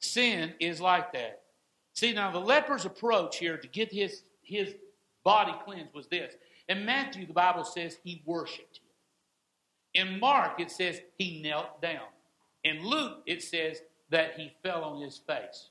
Sin 0.02 0.54
is 0.60 0.82
like 0.82 1.14
that. 1.14 1.44
See, 1.94 2.12
now 2.12 2.32
the 2.32 2.40
leper's 2.40 2.86
approach 2.86 3.38
here 3.38 3.58
to 3.58 3.68
get 3.68 3.92
his, 3.92 4.24
his 4.42 4.74
body 5.24 5.54
cleansed 5.64 5.94
was 5.94 6.08
this. 6.08 6.34
In 6.68 6.86
Matthew, 6.86 7.28
the 7.28 7.34
Bible 7.34 7.64
says 7.64 7.98
he 8.04 8.22
worshiped 8.26 8.80
him. 9.94 10.08
In 10.08 10.20
Mark, 10.20 10.60
it 10.60 10.72
says 10.72 11.02
he 11.18 11.42
knelt 11.42 11.82
down. 11.82 12.08
In 12.64 12.86
Luke, 12.86 13.22
it 13.26 13.44
says 13.44 13.82
that 14.10 14.34
he 14.36 14.52
fell 14.64 14.84
on 14.84 15.02
his 15.02 15.18
face. 15.18 15.70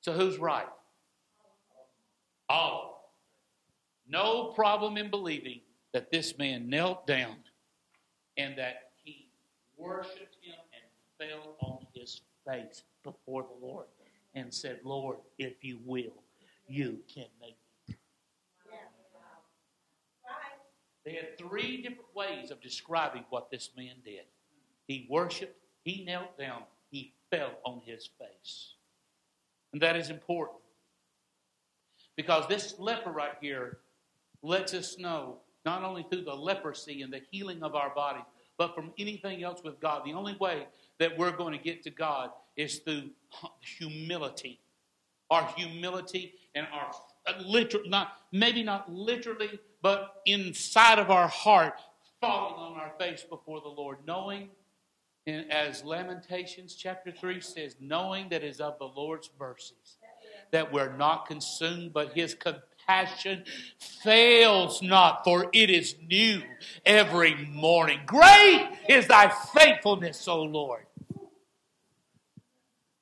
So 0.00 0.12
who's 0.12 0.38
right? 0.38 0.68
All. 2.48 3.12
No 4.08 4.52
problem 4.54 4.96
in 4.96 5.10
believing 5.10 5.60
that 5.92 6.10
this 6.10 6.36
man 6.38 6.68
knelt 6.68 7.06
down 7.06 7.36
and 8.36 8.56
that 8.58 8.90
he 9.02 9.28
worshiped 9.76 10.36
him 10.42 10.54
and 10.72 11.30
fell 11.30 11.56
on 11.60 11.86
his 11.92 12.20
face 12.46 12.82
before 13.02 13.42
the 13.42 13.66
Lord 13.66 13.86
and 14.34 14.52
said, 14.52 14.80
Lord, 14.84 15.18
if 15.38 15.64
you 15.64 15.78
will, 15.84 16.22
you 16.68 16.98
can 17.12 17.26
make 17.40 17.56
it. 17.88 17.96
They 21.04 21.12
had 21.12 21.38
three 21.38 21.82
different 21.82 22.14
ways 22.16 22.50
of 22.50 22.60
describing 22.60 23.24
what 23.30 23.48
this 23.48 23.70
man 23.76 23.94
did. 24.04 24.24
He 24.88 25.06
worshiped, 25.08 25.56
he 25.84 26.04
knelt 26.04 26.36
down, 26.36 26.62
he 26.90 27.14
fell 27.30 27.52
on 27.64 27.80
his 27.84 28.10
face. 28.18 28.74
And 29.72 29.80
that 29.82 29.96
is 29.96 30.10
important. 30.10 30.58
Because 32.16 32.48
this 32.48 32.74
leper 32.78 33.12
right 33.12 33.36
here 33.40 33.78
lets 34.42 34.74
us 34.74 34.98
know, 34.98 35.36
not 35.64 35.84
only 35.84 36.04
through 36.10 36.24
the 36.24 36.34
leprosy 36.34 37.02
and 37.02 37.12
the 37.12 37.20
healing 37.30 37.62
of 37.62 37.76
our 37.76 37.94
body, 37.94 38.24
but 38.58 38.74
from 38.74 38.92
anything 38.98 39.44
else 39.44 39.62
with 39.62 39.78
God. 39.78 40.02
The 40.04 40.12
only 40.12 40.36
way 40.40 40.66
that 40.98 41.16
we're 41.18 41.36
going 41.36 41.52
to 41.52 41.62
get 41.62 41.82
to 41.84 41.90
God 41.90 42.30
is 42.56 42.78
through 42.78 43.10
humility. 43.60 44.60
Our 45.30 45.46
humility 45.56 46.34
and 46.54 46.66
our 46.72 46.92
uh, 47.26 47.42
literal, 47.44 47.88
not 47.88 48.12
maybe 48.32 48.62
not 48.62 48.92
literally, 48.92 49.58
but 49.82 50.22
inside 50.26 50.98
of 50.98 51.10
our 51.10 51.28
heart, 51.28 51.80
falling 52.20 52.54
on 52.54 52.80
our 52.80 52.92
face 52.98 53.24
before 53.28 53.60
the 53.60 53.68
Lord, 53.68 53.98
knowing, 54.06 54.48
and 55.26 55.50
as 55.50 55.84
Lamentations 55.84 56.74
chapter 56.74 57.10
3 57.10 57.40
says, 57.40 57.76
knowing 57.80 58.28
that 58.28 58.44
is 58.44 58.60
of 58.60 58.78
the 58.78 58.86
Lord's 58.86 59.28
mercies, 59.40 59.98
that 60.52 60.72
we're 60.72 60.96
not 60.96 61.26
consumed, 61.26 61.92
but 61.92 62.12
his 62.12 62.34
compassion 62.34 63.44
fails 63.78 64.80
not, 64.82 65.24
for 65.24 65.50
it 65.52 65.68
is 65.68 65.96
new 66.08 66.42
every 66.84 67.34
morning. 67.46 67.98
Great 68.06 68.68
is 68.88 69.08
thy 69.08 69.28
faithfulness, 69.28 70.28
O 70.28 70.42
Lord. 70.42 70.85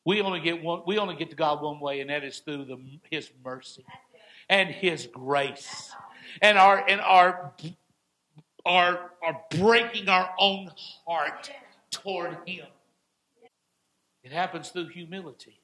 We 0.04 0.20
only 0.20 0.40
get 0.40 0.62
one, 0.62 0.82
we 0.86 0.98
only 0.98 1.16
get 1.16 1.30
to 1.30 1.36
God 1.36 1.62
one 1.62 1.80
way, 1.80 2.00
and 2.00 2.10
that 2.10 2.24
is 2.24 2.40
through 2.40 2.64
the, 2.66 2.78
His 3.10 3.30
mercy 3.44 3.84
and 4.48 4.68
His 4.68 5.06
grace, 5.06 5.92
and 6.42 6.58
our 6.58 6.84
and 6.88 7.00
our 7.00 7.52
our 8.66 9.12
our 9.22 9.40
breaking 9.50 10.08
our 10.08 10.30
own 10.38 10.70
heart 11.06 11.50
toward 11.90 12.36
Him. 12.46 12.66
It 14.22 14.32
happens 14.32 14.70
through 14.70 14.88
humility. 14.88 15.60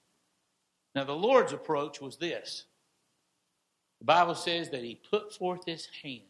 Now, 0.94 1.04
the 1.04 1.12
Lord's 1.12 1.52
approach 1.52 2.00
was 2.00 2.16
this. 2.16 2.64
The 4.00 4.04
Bible 4.06 4.34
says 4.34 4.70
that 4.70 4.82
He 4.82 5.00
put 5.10 5.34
forth 5.34 5.64
His 5.66 5.86
hand 6.02 6.22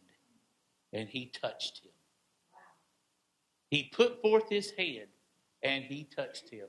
and 0.93 1.09
He 1.09 1.27
touched 1.27 1.83
him. 1.83 1.91
He 3.69 3.83
put 3.83 4.21
forth 4.21 4.49
His 4.49 4.71
hand 4.71 5.07
and 5.63 5.83
He 5.83 6.03
touched 6.03 6.49
him. 6.49 6.67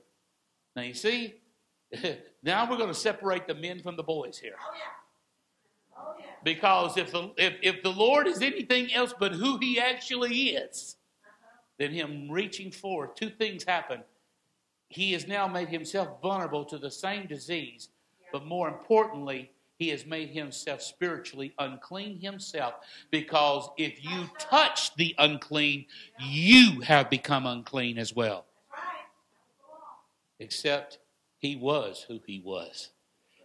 Now 0.75 0.81
you 0.81 0.93
see, 0.93 1.35
now 2.43 2.69
we're 2.69 2.77
going 2.77 2.89
to 2.89 2.95
separate 2.95 3.47
the 3.47 3.55
men 3.55 3.81
from 3.81 3.95
the 3.95 4.03
boys 4.03 4.37
here. 4.37 4.55
Oh, 4.59 4.71
yeah. 4.73 5.99
Oh, 5.99 6.13
yeah. 6.19 6.25
Because 6.43 6.97
if 6.97 7.11
the, 7.11 7.31
if, 7.37 7.53
if 7.61 7.83
the 7.83 7.91
Lord 7.91 8.27
is 8.27 8.41
anything 8.41 8.93
else 8.93 9.13
but 9.17 9.33
who 9.33 9.57
he 9.57 9.79
actually 9.79 10.49
is, 10.49 10.97
uh-huh. 11.23 11.57
then 11.77 11.91
him 11.91 12.31
reaching 12.31 12.71
forth, 12.71 13.15
two 13.15 13.29
things 13.29 13.63
happen. 13.63 14.01
He 14.89 15.13
has 15.13 15.27
now 15.27 15.47
made 15.47 15.69
himself 15.69 16.21
vulnerable 16.21 16.65
to 16.65 16.77
the 16.77 16.91
same 16.91 17.25
disease, 17.27 17.89
yeah. 18.19 18.27
but 18.31 18.45
more 18.45 18.67
importantly, 18.67 19.51
he 19.77 19.89
has 19.89 20.05
made 20.05 20.29
himself 20.29 20.81
spiritually 20.81 21.53
unclean 21.57 22.19
himself 22.19 22.75
because 23.11 23.69
if 23.77 24.03
you 24.03 24.29
touch 24.37 24.95
the 24.95 25.15
unclean, 25.17 25.85
you 26.19 26.81
have 26.81 27.09
become 27.09 27.47
unclean 27.47 27.97
as 27.97 28.13
well 28.13 28.45
except 30.39 30.99
he 31.37 31.55
was 31.55 32.05
who 32.07 32.19
he 32.25 32.41
was. 32.43 32.89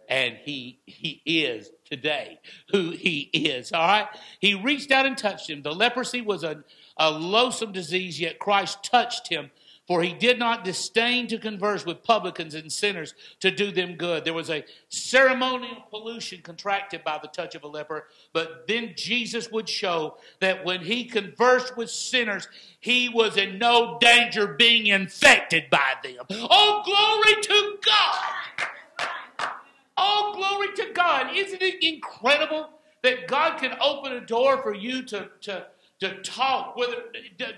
And 0.07 0.37
he 0.43 0.79
he 0.87 1.21
is 1.25 1.69
today 1.85 2.39
who 2.71 2.89
he 2.91 3.29
is. 3.31 3.71
All 3.71 3.85
right? 3.87 4.07
He 4.39 4.55
reached 4.55 4.91
out 4.91 5.05
and 5.05 5.17
touched 5.17 5.49
him. 5.49 5.61
The 5.61 5.73
leprosy 5.73 6.21
was 6.21 6.43
a, 6.43 6.63
a 6.97 7.11
loathsome 7.11 7.71
disease, 7.71 8.19
yet 8.19 8.39
Christ 8.39 8.83
touched 8.83 9.27
him 9.27 9.51
for 9.89 10.03
he 10.03 10.13
did 10.13 10.37
not 10.37 10.63
disdain 10.63 11.25
to 11.25 11.39
converse 11.39 11.83
with 11.83 12.03
publicans 12.03 12.53
and 12.53 12.71
sinners 12.71 13.15
to 13.39 13.49
do 13.49 13.71
them 13.71 13.95
good. 13.95 14.23
There 14.23 14.35
was 14.35 14.51
a 14.51 14.63
ceremonial 14.89 15.83
pollution 15.89 16.43
contracted 16.43 17.03
by 17.03 17.17
the 17.19 17.27
touch 17.27 17.55
of 17.55 17.63
a 17.63 17.67
leper, 17.67 18.05
but 18.31 18.67
then 18.67 18.93
Jesus 18.95 19.51
would 19.51 19.67
show 19.67 20.17
that 20.41 20.63
when 20.63 20.81
he 20.81 21.05
conversed 21.05 21.75
with 21.75 21.89
sinners, 21.89 22.47
he 22.79 23.09
was 23.09 23.35
in 23.35 23.57
no 23.57 23.97
danger 23.99 24.45
being 24.45 24.85
infected 24.85 25.71
by 25.71 25.95
them. 26.03 26.23
Oh, 26.29 26.83
glory 26.85 27.41
to 27.41 27.77
God! 27.83 29.49
Oh, 29.97 30.33
glory 30.35 30.67
to 30.75 30.93
God. 30.93 31.35
Isn't 31.35 31.63
it 31.63 31.83
incredible 31.83 32.69
that 33.01 33.27
God 33.27 33.57
can 33.59 33.75
open 33.81 34.13
a 34.13 34.21
door 34.21 34.61
for 34.61 34.75
you 34.75 35.01
to, 35.05 35.29
to, 35.41 35.65
to 36.01 36.21
talk, 36.21 36.77
whether, 36.77 37.05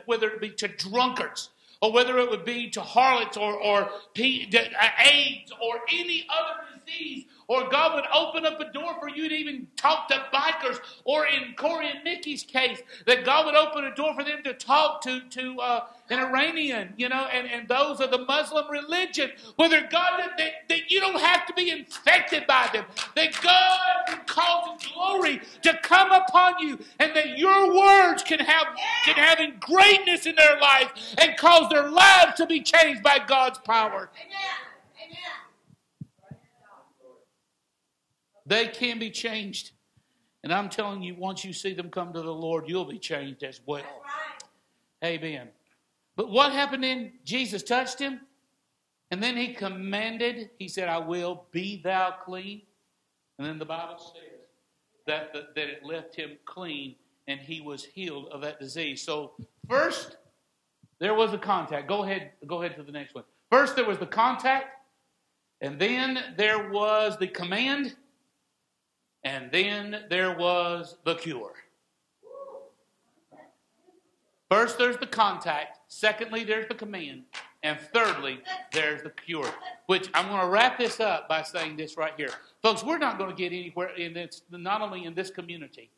whether 0.05 0.29
it 0.29 0.39
be 0.39 0.51
to 0.51 0.69
drunkards, 0.69 1.49
or 1.81 1.91
whether 1.91 2.17
it 2.19 2.29
would 2.29 2.45
be 2.45 2.69
to 2.71 2.81
harlots 2.81 3.37
or, 3.37 3.53
or 3.53 3.89
AIDS 4.17 5.51
or 5.61 5.81
any 5.91 6.27
other 6.29 6.81
disease 6.85 7.25
or 7.51 7.67
God 7.69 7.95
would 7.95 8.05
open 8.13 8.45
up 8.45 8.61
a 8.61 8.71
door 8.71 8.95
for 8.97 9.09
you 9.09 9.27
to 9.27 9.35
even 9.35 9.67
talk 9.75 10.07
to 10.07 10.25
bikers, 10.33 10.79
or 11.03 11.25
in 11.27 11.53
Corey 11.57 11.89
and 11.93 12.01
Nikki's 12.01 12.43
case, 12.43 12.79
that 13.05 13.25
God 13.25 13.45
would 13.45 13.55
open 13.55 13.83
a 13.83 13.93
door 13.93 14.15
for 14.15 14.23
them 14.23 14.41
to 14.45 14.53
talk 14.53 15.01
to, 15.01 15.19
to 15.31 15.59
uh, 15.59 15.83
an 16.09 16.19
Iranian, 16.19 16.93
you 16.95 17.09
know, 17.09 17.27
and, 17.29 17.47
and 17.47 17.67
those 17.67 17.99
of 17.99 18.09
the 18.09 18.19
Muslim 18.19 18.71
religion. 18.71 19.31
Whether 19.57 19.81
God, 19.81 20.21
that, 20.37 20.51
that 20.69 20.89
you 20.89 21.01
don't 21.01 21.19
have 21.19 21.45
to 21.45 21.53
be 21.53 21.71
infected 21.71 22.47
by 22.47 22.69
them, 22.71 22.85
that 23.17 23.33
God 23.41 23.79
can 24.07 24.21
cause 24.25 24.81
His 24.81 24.89
glory 24.93 25.41
to 25.63 25.77
come 25.83 26.13
upon 26.13 26.53
you, 26.59 26.79
and 26.99 27.13
that 27.17 27.37
your 27.37 27.77
words 27.77 28.23
can 28.23 28.39
have, 28.39 28.67
can 29.03 29.15
have 29.15 29.59
greatness 29.59 30.25
in 30.25 30.35
their 30.35 30.57
life 30.61 30.89
and 31.17 31.35
cause 31.35 31.69
their 31.69 31.89
lives 31.89 32.35
to 32.35 32.45
be 32.45 32.61
changed 32.61 33.03
by 33.03 33.19
God's 33.19 33.59
power. 33.59 34.09
Amen. 34.15 34.70
They 38.45 38.67
can 38.67 38.99
be 38.99 39.10
changed. 39.10 39.71
And 40.43 40.51
I'm 40.51 40.69
telling 40.69 41.04
you, 41.04 41.15
once 41.15 41.45
you 41.45 41.54
see 41.54 41.73
them 41.73 41.89
come 41.89 42.13
to 42.13 42.21
the 42.21 42.34
Lord, 42.34 42.67
you'll 42.67 42.86
be 42.86 42.97
changed 42.97 43.43
as 43.43 43.62
well. 43.65 43.84
Right. 43.84 45.17
Amen. 45.17 45.49
But 46.15 46.30
what 46.30 46.51
happened 46.51 46.84
in 46.84 47.13
Jesus 47.23 47.63
touched 47.63 47.99
him, 47.99 48.21
and 49.12 49.21
then 49.21 49.38
he 49.38 49.54
commanded, 49.54 50.49
he 50.58 50.67
said, 50.67 50.88
I 50.88 50.97
will 50.97 51.45
be 51.51 51.82
thou 51.84 52.15
clean. 52.23 52.62
And 53.38 53.47
then 53.47 53.60
the 53.60 53.65
Bible 53.65 53.97
says 53.97 54.39
that, 55.08 55.34
the, 55.34 55.47
that 55.56 55.69
it 55.69 55.84
left 55.84 56.15
him 56.15 56.38
clean 56.45 56.95
and 57.27 57.39
he 57.39 57.62
was 57.62 57.86
healed 57.86 58.27
of 58.32 58.41
that 58.41 58.60
disease. 58.60 59.01
So 59.01 59.34
first, 59.67 60.17
there 60.99 61.13
was 61.13 61.34
a 61.34 61.38
contact. 61.38 61.88
Go 61.88 62.04
ahead, 62.04 62.32
go 62.45 62.62
ahead 62.62 62.75
to 62.77 62.84
the 62.84 62.91
next 62.91 63.15
one. 63.15 63.23
First, 63.49 63.75
there 63.75 63.86
was 63.86 63.97
the 63.97 64.06
contact, 64.06 64.67
and 65.60 65.80
then 65.80 66.36
there 66.38 66.69
was 66.69 67.17
the 67.17 67.27
command, 67.27 67.95
and 69.23 69.51
then 69.51 70.05
there 70.10 70.38
was 70.38 70.97
the 71.05 71.15
cure. 71.15 71.53
First, 74.49 74.77
there's 74.77 74.97
the 74.97 75.07
contact. 75.07 75.79
Secondly, 75.88 76.43
there's 76.43 76.67
the 76.67 76.75
command. 76.75 77.23
And 77.63 77.79
thirdly, 77.93 78.41
there's 78.73 79.03
the 79.03 79.12
cure. 79.12 79.49
Which 79.86 80.10
I'm 80.13 80.27
going 80.27 80.41
to 80.41 80.47
wrap 80.47 80.77
this 80.77 80.99
up 80.99 81.29
by 81.29 81.43
saying 81.43 81.77
this 81.77 81.95
right 81.95 82.13
here. 82.17 82.31
Folks, 82.62 82.84
we're 82.84 82.97
not 82.97 83.17
going 83.17 83.29
to 83.29 83.36
get 83.36 83.53
anywhere 83.53 83.95
in 83.95 84.13
this, 84.13 84.41
not 84.49 84.81
only 84.81 85.05
in 85.05 85.13
this 85.13 85.29
community, 85.29 85.89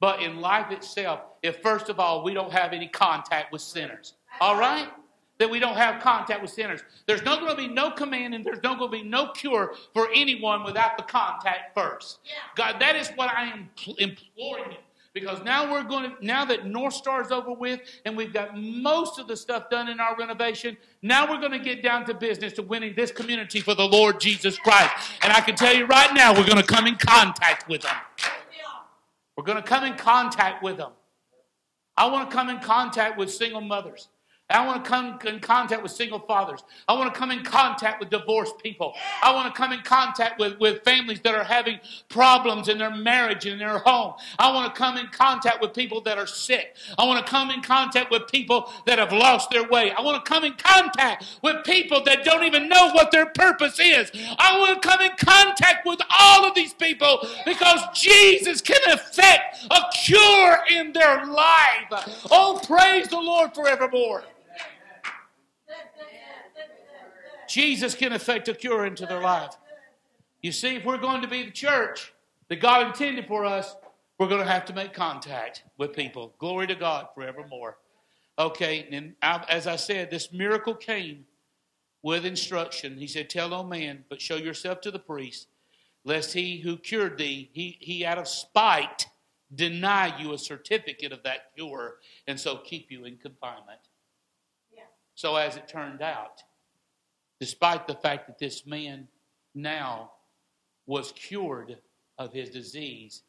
but 0.00 0.20
in 0.20 0.40
life 0.40 0.70
itself, 0.72 1.20
if 1.42 1.62
first 1.62 1.88
of 1.88 2.00
all 2.00 2.24
we 2.24 2.34
don't 2.34 2.52
have 2.52 2.72
any 2.72 2.88
contact 2.88 3.52
with 3.52 3.62
sinners. 3.62 4.14
All 4.40 4.58
right? 4.58 4.88
That 5.42 5.50
we 5.50 5.58
don't 5.58 5.76
have 5.76 6.00
contact 6.00 6.40
with 6.40 6.52
sinners. 6.52 6.82
There's 7.08 7.24
not 7.24 7.40
going 7.40 7.50
to 7.50 7.56
be 7.56 7.66
no 7.66 7.90
command 7.90 8.32
and 8.32 8.44
there's 8.44 8.62
not 8.62 8.78
going 8.78 8.92
to 8.92 8.96
be 8.98 9.02
no 9.02 9.32
cure 9.32 9.74
for 9.92 10.08
anyone 10.14 10.62
without 10.62 10.96
the 10.96 11.02
contact 11.02 11.74
first. 11.74 12.20
Yeah. 12.24 12.32
God, 12.54 12.80
that 12.80 12.94
is 12.94 13.08
what 13.16 13.28
I 13.28 13.46
am 13.46 13.68
imploring 13.98 14.70
you. 14.70 14.76
Because 15.12 15.42
now 15.42 15.72
we're 15.72 15.82
going 15.82 16.12
to, 16.12 16.24
now 16.24 16.44
that 16.44 16.66
North 16.66 16.94
Star 16.94 17.22
is 17.22 17.32
over 17.32 17.52
with 17.52 17.80
and 18.04 18.16
we've 18.16 18.32
got 18.32 18.56
most 18.56 19.18
of 19.18 19.26
the 19.26 19.36
stuff 19.36 19.68
done 19.68 19.88
in 19.88 19.98
our 19.98 20.16
renovation, 20.16 20.76
now 21.02 21.28
we're 21.28 21.40
going 21.40 21.50
to 21.50 21.58
get 21.58 21.82
down 21.82 22.06
to 22.06 22.14
business 22.14 22.52
to 22.52 22.62
winning 22.62 22.94
this 22.94 23.10
community 23.10 23.58
for 23.58 23.74
the 23.74 23.84
Lord 23.84 24.20
Jesus 24.20 24.56
Christ. 24.58 24.92
And 25.24 25.32
I 25.32 25.40
can 25.40 25.56
tell 25.56 25.74
you 25.74 25.86
right 25.86 26.14
now, 26.14 26.32
we're 26.32 26.46
going 26.46 26.62
to 26.62 26.62
come 26.62 26.86
in 26.86 26.94
contact 26.94 27.68
with 27.68 27.82
them. 27.82 27.96
We're 29.36 29.44
going 29.44 29.60
to 29.60 29.68
come 29.68 29.82
in 29.82 29.96
contact 29.96 30.62
with 30.62 30.76
them. 30.76 30.92
I 31.96 32.08
want 32.08 32.30
to 32.30 32.36
come 32.36 32.48
in 32.48 32.60
contact 32.60 33.18
with 33.18 33.28
single 33.28 33.60
mothers. 33.60 34.06
I 34.52 34.66
want 34.66 34.84
to 34.84 34.88
come 34.90 35.18
in 35.26 35.40
contact 35.40 35.82
with 35.82 35.92
single 35.92 36.18
fathers. 36.20 36.60
I 36.88 36.92
want 36.94 37.12
to 37.12 37.18
come 37.18 37.30
in 37.30 37.42
contact 37.44 38.00
with 38.00 38.10
divorced 38.10 38.58
people. 38.58 38.94
I 39.22 39.34
want 39.34 39.52
to 39.52 39.58
come 39.58 39.72
in 39.72 39.80
contact 39.80 40.38
with, 40.38 40.58
with 40.58 40.84
families 40.84 41.20
that 41.20 41.34
are 41.34 41.44
having 41.44 41.80
problems 42.08 42.68
in 42.68 42.78
their 42.78 42.94
marriage 42.94 43.46
and 43.46 43.54
in 43.54 43.58
their 43.58 43.78
home. 43.78 44.14
I 44.38 44.52
want 44.52 44.74
to 44.74 44.78
come 44.78 44.96
in 44.96 45.06
contact 45.08 45.60
with 45.60 45.74
people 45.74 46.00
that 46.02 46.18
are 46.18 46.26
sick. 46.26 46.76
I 46.98 47.04
want 47.06 47.24
to 47.24 47.30
come 47.30 47.50
in 47.50 47.62
contact 47.62 48.10
with 48.10 48.28
people 48.28 48.70
that 48.86 48.98
have 48.98 49.12
lost 49.12 49.50
their 49.50 49.66
way. 49.68 49.90
I 49.92 50.00
want 50.02 50.24
to 50.24 50.28
come 50.28 50.44
in 50.44 50.54
contact 50.54 51.24
with 51.42 51.64
people 51.64 52.02
that 52.04 52.24
don't 52.24 52.44
even 52.44 52.68
know 52.68 52.90
what 52.92 53.10
their 53.10 53.26
purpose 53.26 53.78
is. 53.80 54.10
I 54.38 54.58
want 54.58 54.82
to 54.82 54.88
come 54.88 55.00
in 55.00 55.12
contact 55.16 55.86
with 55.86 56.00
all 56.18 56.44
of 56.44 56.54
these 56.54 56.74
people 56.74 57.26
because 57.44 57.80
Jesus 57.94 58.60
can 58.60 58.80
effect 58.90 59.66
a 59.70 59.80
cure 59.94 60.58
in 60.70 60.92
their 60.92 61.26
life. 61.26 62.26
Oh, 62.30 62.60
praise 62.66 63.08
the 63.08 63.20
Lord 63.20 63.54
forevermore. 63.54 64.24
Jesus 67.52 67.94
can 67.94 68.14
effect 68.14 68.48
a 68.48 68.54
cure 68.54 68.86
into 68.86 69.04
their 69.04 69.20
life. 69.20 69.58
You 70.40 70.52
see, 70.52 70.76
if 70.76 70.86
we're 70.86 70.96
going 70.96 71.20
to 71.20 71.28
be 71.28 71.42
the 71.42 71.50
church 71.50 72.14
that 72.48 72.62
God 72.62 72.86
intended 72.86 73.26
for 73.26 73.44
us, 73.44 73.76
we're 74.18 74.28
going 74.28 74.40
to 74.40 74.50
have 74.50 74.64
to 74.66 74.72
make 74.72 74.94
contact 74.94 75.62
with 75.76 75.92
people. 75.92 76.32
Glory 76.38 76.66
to 76.68 76.74
God 76.74 77.08
forevermore. 77.14 77.76
Okay, 78.38 78.88
and 78.90 79.12
as 79.22 79.66
I 79.66 79.76
said, 79.76 80.10
this 80.10 80.32
miracle 80.32 80.74
came 80.74 81.26
with 82.02 82.24
instruction. 82.24 82.96
He 82.96 83.06
said, 83.06 83.28
Tell 83.28 83.50
no 83.50 83.62
man, 83.62 84.06
but 84.08 84.18
show 84.18 84.36
yourself 84.36 84.80
to 84.80 84.90
the 84.90 84.98
priest, 84.98 85.48
lest 86.06 86.32
he 86.32 86.58
who 86.58 86.78
cured 86.78 87.18
thee, 87.18 87.50
he, 87.52 87.76
he 87.80 88.06
out 88.06 88.16
of 88.16 88.28
spite, 88.28 89.08
deny 89.54 90.18
you 90.18 90.32
a 90.32 90.38
certificate 90.38 91.12
of 91.12 91.22
that 91.24 91.54
cure, 91.54 91.96
and 92.26 92.40
so 92.40 92.56
keep 92.56 92.90
you 92.90 93.04
in 93.04 93.18
confinement. 93.18 93.80
Yeah. 94.74 94.84
So 95.14 95.36
as 95.36 95.58
it 95.58 95.68
turned 95.68 96.00
out, 96.00 96.42
despite 97.42 97.88
the 97.88 97.94
fact 97.94 98.28
that 98.28 98.38
this 98.38 98.64
man 98.66 99.08
now 99.52 100.12
was 100.86 101.10
cured 101.10 101.76
of 102.16 102.32
his 102.32 102.50
disease, 102.50 103.22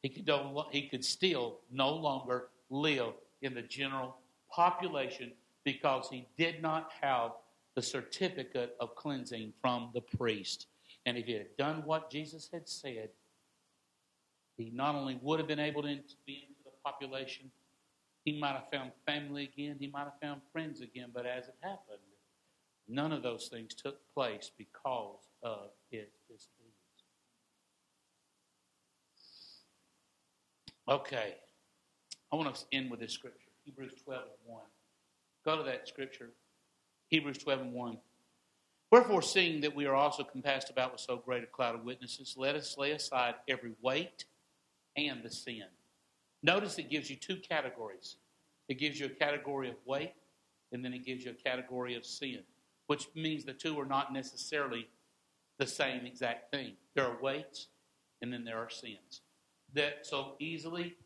he 0.00 0.08
could, 0.08 0.26
he 0.70 0.88
could 0.88 1.04
still 1.04 1.58
no 1.70 1.90
longer 1.94 2.48
live 2.70 3.12
in 3.42 3.52
the 3.52 3.60
general 3.60 4.16
population 4.50 5.30
because 5.64 6.08
he 6.08 6.26
did 6.38 6.62
not 6.62 6.90
have 7.02 7.32
the 7.74 7.82
certificate 7.82 8.74
of 8.80 8.94
cleansing 8.94 9.52
from 9.60 9.90
the 9.92 10.00
priest. 10.00 10.66
And 11.04 11.18
if 11.18 11.26
he 11.26 11.34
had 11.34 11.54
done 11.58 11.82
what 11.84 12.10
Jesus 12.10 12.48
had 12.50 12.66
said, 12.66 13.10
he 14.56 14.70
not 14.74 14.94
only 14.94 15.18
would 15.20 15.40
have 15.40 15.46
been 15.46 15.60
able 15.60 15.82
to 15.82 15.94
be 16.24 16.46
into 16.48 16.64
the 16.64 16.70
population, 16.82 17.50
he 18.24 18.40
might 18.40 18.54
have 18.54 18.70
found 18.72 18.92
family 19.04 19.50
again, 19.54 19.76
he 19.78 19.88
might 19.88 20.04
have 20.04 20.18
found 20.22 20.40
friends 20.54 20.80
again, 20.80 21.10
but 21.12 21.26
as 21.26 21.48
it 21.48 21.56
happened, 21.60 21.98
None 22.88 23.12
of 23.12 23.22
those 23.22 23.48
things 23.48 23.74
took 23.74 23.98
place 24.14 24.50
because 24.56 25.28
of 25.42 25.70
his 25.90 26.08
disease. 26.26 26.48
Okay. 30.88 31.34
I 32.32 32.36
want 32.36 32.54
to 32.54 32.64
end 32.72 32.90
with 32.90 33.00
this 33.00 33.12
scripture 33.12 33.50
Hebrews 33.64 33.92
12 34.04 34.22
and 34.22 34.54
1. 34.54 34.62
Go 35.44 35.56
to 35.58 35.62
that 35.64 35.86
scripture. 35.86 36.30
Hebrews 37.08 37.38
12 37.38 37.60
and 37.60 37.72
1. 37.74 37.98
Wherefore, 38.90 39.20
seeing 39.20 39.60
that 39.60 39.76
we 39.76 39.84
are 39.84 39.94
also 39.94 40.24
compassed 40.24 40.70
about 40.70 40.92
with 40.92 41.00
so 41.02 41.18
great 41.18 41.42
a 41.42 41.46
cloud 41.46 41.74
of 41.74 41.84
witnesses, 41.84 42.34
let 42.38 42.54
us 42.54 42.78
lay 42.78 42.92
aside 42.92 43.34
every 43.46 43.72
weight 43.82 44.24
and 44.96 45.22
the 45.22 45.30
sin. 45.30 45.64
Notice 46.42 46.78
it 46.78 46.88
gives 46.88 47.10
you 47.10 47.16
two 47.16 47.36
categories. 47.36 48.16
It 48.68 48.78
gives 48.78 48.98
you 48.98 49.06
a 49.06 49.10
category 49.10 49.68
of 49.68 49.76
weight, 49.84 50.14
and 50.72 50.82
then 50.82 50.94
it 50.94 51.04
gives 51.04 51.24
you 51.24 51.32
a 51.32 51.48
category 51.48 51.94
of 51.96 52.06
sin 52.06 52.42
which 52.88 53.06
means 53.14 53.44
the 53.44 53.52
two 53.52 53.78
are 53.78 53.86
not 53.86 54.12
necessarily 54.12 54.88
the 55.58 55.66
same 55.66 56.04
exact 56.04 56.50
thing. 56.50 56.72
There 56.94 57.06
are 57.06 57.16
weights 57.22 57.68
and 58.20 58.32
then 58.32 58.44
there 58.44 58.58
are 58.58 58.68
sins 58.68 59.20
that 59.74 60.06
so 60.06 60.32
easily 60.40 60.96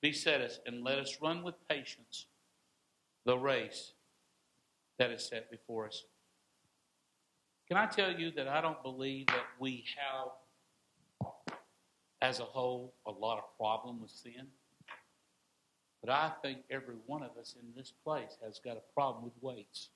beset 0.00 0.40
us, 0.40 0.60
and 0.66 0.82
let 0.82 0.98
us 0.98 1.18
run 1.20 1.42
with 1.42 1.54
patience 1.68 2.26
the 3.26 3.36
race 3.36 3.92
that 4.98 5.10
is 5.10 5.24
set 5.24 5.50
before 5.50 5.86
us. 5.86 6.04
Can 7.68 7.76
I 7.76 7.86
tell 7.86 8.12
you 8.12 8.30
that 8.32 8.48
I 8.48 8.60
don't 8.60 8.82
believe 8.82 9.26
that 9.28 9.44
we 9.58 9.84
have, 9.96 11.30
as 12.22 12.40
a 12.40 12.44
whole, 12.44 12.94
a 13.06 13.10
lot 13.10 13.38
of 13.38 13.44
problem 13.58 14.00
with 14.00 14.10
sin? 14.10 14.46
But 16.02 16.10
I 16.10 16.32
think 16.42 16.60
every 16.70 16.96
one 17.06 17.22
of 17.22 17.30
us 17.38 17.54
in 17.60 17.68
this 17.76 17.92
place 18.04 18.38
has 18.42 18.58
got 18.58 18.76
a 18.76 18.94
problem 18.94 19.24
with 19.24 19.34
weights. 19.40 19.90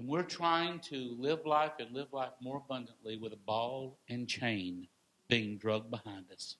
And 0.00 0.08
we're 0.08 0.22
trying 0.22 0.78
to 0.88 1.14
live 1.18 1.44
life 1.44 1.72
and 1.78 1.94
live 1.94 2.10
life 2.10 2.32
more 2.40 2.56
abundantly 2.56 3.18
with 3.18 3.34
a 3.34 3.38
ball 3.44 3.98
and 4.08 4.26
chain 4.26 4.88
being 5.28 5.58
drugged 5.58 5.90
behind 5.90 6.24
us. 6.32 6.56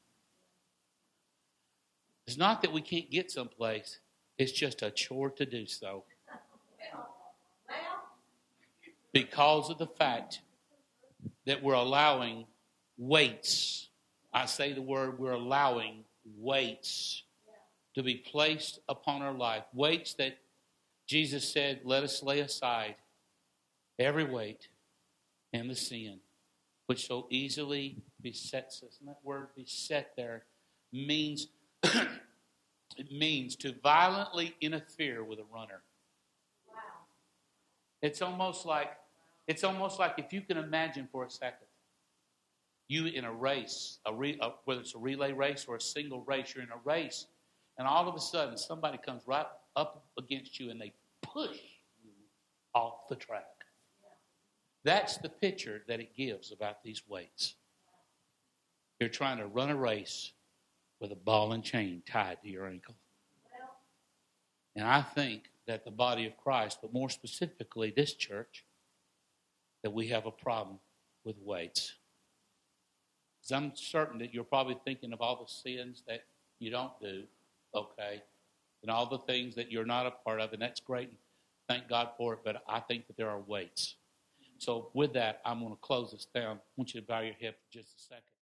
It's 2.27 2.37
not 2.37 2.61
that 2.61 2.71
we 2.71 2.83
can't 2.83 3.11
get 3.11 3.31
someplace, 3.31 4.01
it's 4.37 4.53
just 4.53 4.83
a 4.83 4.91
chore 4.91 5.31
to 5.31 5.47
do 5.47 5.65
so. 5.65 6.05
because 9.15 9.71
of 9.71 9.79
the 9.79 9.87
fact 9.87 10.43
that 11.47 11.63
we're 11.63 11.73
allowing 11.73 12.45
weights. 12.99 13.89
I 14.35 14.45
say 14.45 14.75
the 14.75 14.83
word, 14.83 15.19
we're 15.19 15.33
allowing 15.33 16.05
weights 16.37 17.23
to 17.95 18.03
be 18.03 18.17
placed 18.17 18.81
upon 18.87 19.23
our 19.23 19.33
life. 19.33 19.65
Weights 19.73 20.13
that 20.19 20.37
Jesus 21.07 21.51
said, 21.51 21.81
let 21.85 22.05
us 22.05 22.23
lay 22.23 22.41
aside 22.41 22.97
every 24.01 24.25
weight 24.25 24.69
and 25.53 25.71
the 25.71 25.77
sin 25.77 26.19
which 26.91 27.07
so 27.07 27.29
easily 27.31 28.03
besets 28.21 28.83
us. 28.83 28.97
And 28.99 29.09
that 29.09 29.19
word 29.23 29.51
beset 29.55 30.11
there 30.17 30.43
means 30.93 31.47
it 31.85 33.13
means 33.13 33.55
to 33.55 33.73
violently 33.81 34.57
interfere 34.61 35.23
with 35.23 35.39
a 35.39 35.45
runner. 35.55 35.83
Wow. 36.67 36.75
It's 38.03 38.21
almost 38.21 38.67
like 38.67 38.91
it's 39.47 39.63
almost 39.63 40.01
like 40.01 40.15
if 40.19 40.33
you 40.33 40.41
can 40.41 40.57
imagine 40.57 41.09
for 41.13 41.25
a 41.25 41.31
second, 41.31 41.69
you 42.89 43.07
in 43.07 43.25
a 43.25 43.33
race, 43.33 44.01
a 44.05 44.13
re, 44.13 44.37
a, 44.41 44.51
whether 44.65 44.81
it's 44.81 44.97
a 44.97 44.99
relay 44.99 45.33
race 45.33 45.67
or 45.69 45.77
a 45.77 45.81
single 45.81 46.23
race, 46.23 46.55
you're 46.57 46.65
in 46.65 46.71
a 46.71 46.81
race, 46.85 47.27
and 47.79 47.87
all 47.87 48.09
of 48.09 48.17
a 48.17 48.21
sudden 48.21 48.59
somebody 48.59 48.99
comes 48.99 49.23
right 49.29 49.47
up 49.77 50.07
against 50.19 50.59
you 50.59 50.71
and 50.71 50.81
they 50.81 50.93
push 51.23 51.57
you 52.03 52.11
off 52.75 53.07
the 53.09 53.15
track. 53.15 53.60
That's 54.85 55.19
the 55.19 55.29
picture 55.29 55.83
that 55.89 56.01
it 56.01 56.17
gives 56.17 56.53
about 56.53 56.83
these 56.83 57.03
weights. 57.09 57.55
You're 58.99 59.09
trying 59.09 59.39
to 59.39 59.47
run 59.47 59.71
a 59.71 59.77
race 59.77 60.33
with 61.01 61.13
a 61.13 61.17
ball 61.17 61.53
and 61.53 61.65
chain 61.65 62.03
tied 62.07 62.39
to 62.43 62.49
your 62.49 62.67
ankle. 62.67 62.95
And 64.77 64.87
I 64.87 65.03
think 65.03 65.51
that 65.67 65.85
the 65.85 65.91
body 65.91 66.27
of 66.27 66.37
Christ, 66.37 66.79
but 66.81 66.93
more 66.93 67.11
specifically 67.11 67.93
this 67.95 68.15
church, 68.15 68.65
that 69.83 69.93
we 69.93 70.09
have 70.09 70.27
a 70.27 70.31
problem 70.31 70.79
with 71.25 71.37
weights. 71.43 71.95
Because 73.41 73.53
I'm 73.53 73.73
certain 73.75 74.19
that 74.19 74.35
you're 74.35 74.45
probably 74.45 74.79
thinking 74.85 75.13
of 75.13 75.21
all 75.21 75.37
the 75.37 75.51
sins 75.51 76.03
that 76.07 76.25
you 76.59 76.71
don't 76.71 76.93
do, 77.01 77.25
okay, 77.75 78.23
and 78.83 78.91
all 78.91 79.07
the 79.07 79.19
things 79.19 79.55
that 79.55 79.71
you're 79.73 79.87
not 79.87 80.07
a 80.07 80.11
part 80.11 80.41
of, 80.41 80.53
and 80.53 80.61
that's 80.61 80.81
great. 80.81 81.11
Thank 81.69 81.89
God 81.89 82.11
for 82.17 82.35
it, 82.35 82.41
but 82.45 82.63
I 82.69 82.81
think 82.81 83.07
that 83.07 83.17
there 83.17 83.31
are 83.31 83.39
weights. 83.39 83.97
So, 84.61 84.91
with 84.93 85.15
that, 85.15 85.41
I'm 85.47 85.61
going 85.61 85.73
to 85.73 85.81
close 85.81 86.13
this 86.13 86.27
down. 86.27 86.57
I 86.57 86.61
want 86.77 86.93
you 86.93 87.01
to 87.01 87.07
bow 87.07 87.21
your 87.21 87.33
head 87.33 87.55
for 87.55 87.79
just 87.79 87.97
a 87.97 87.99
second. 87.99 88.40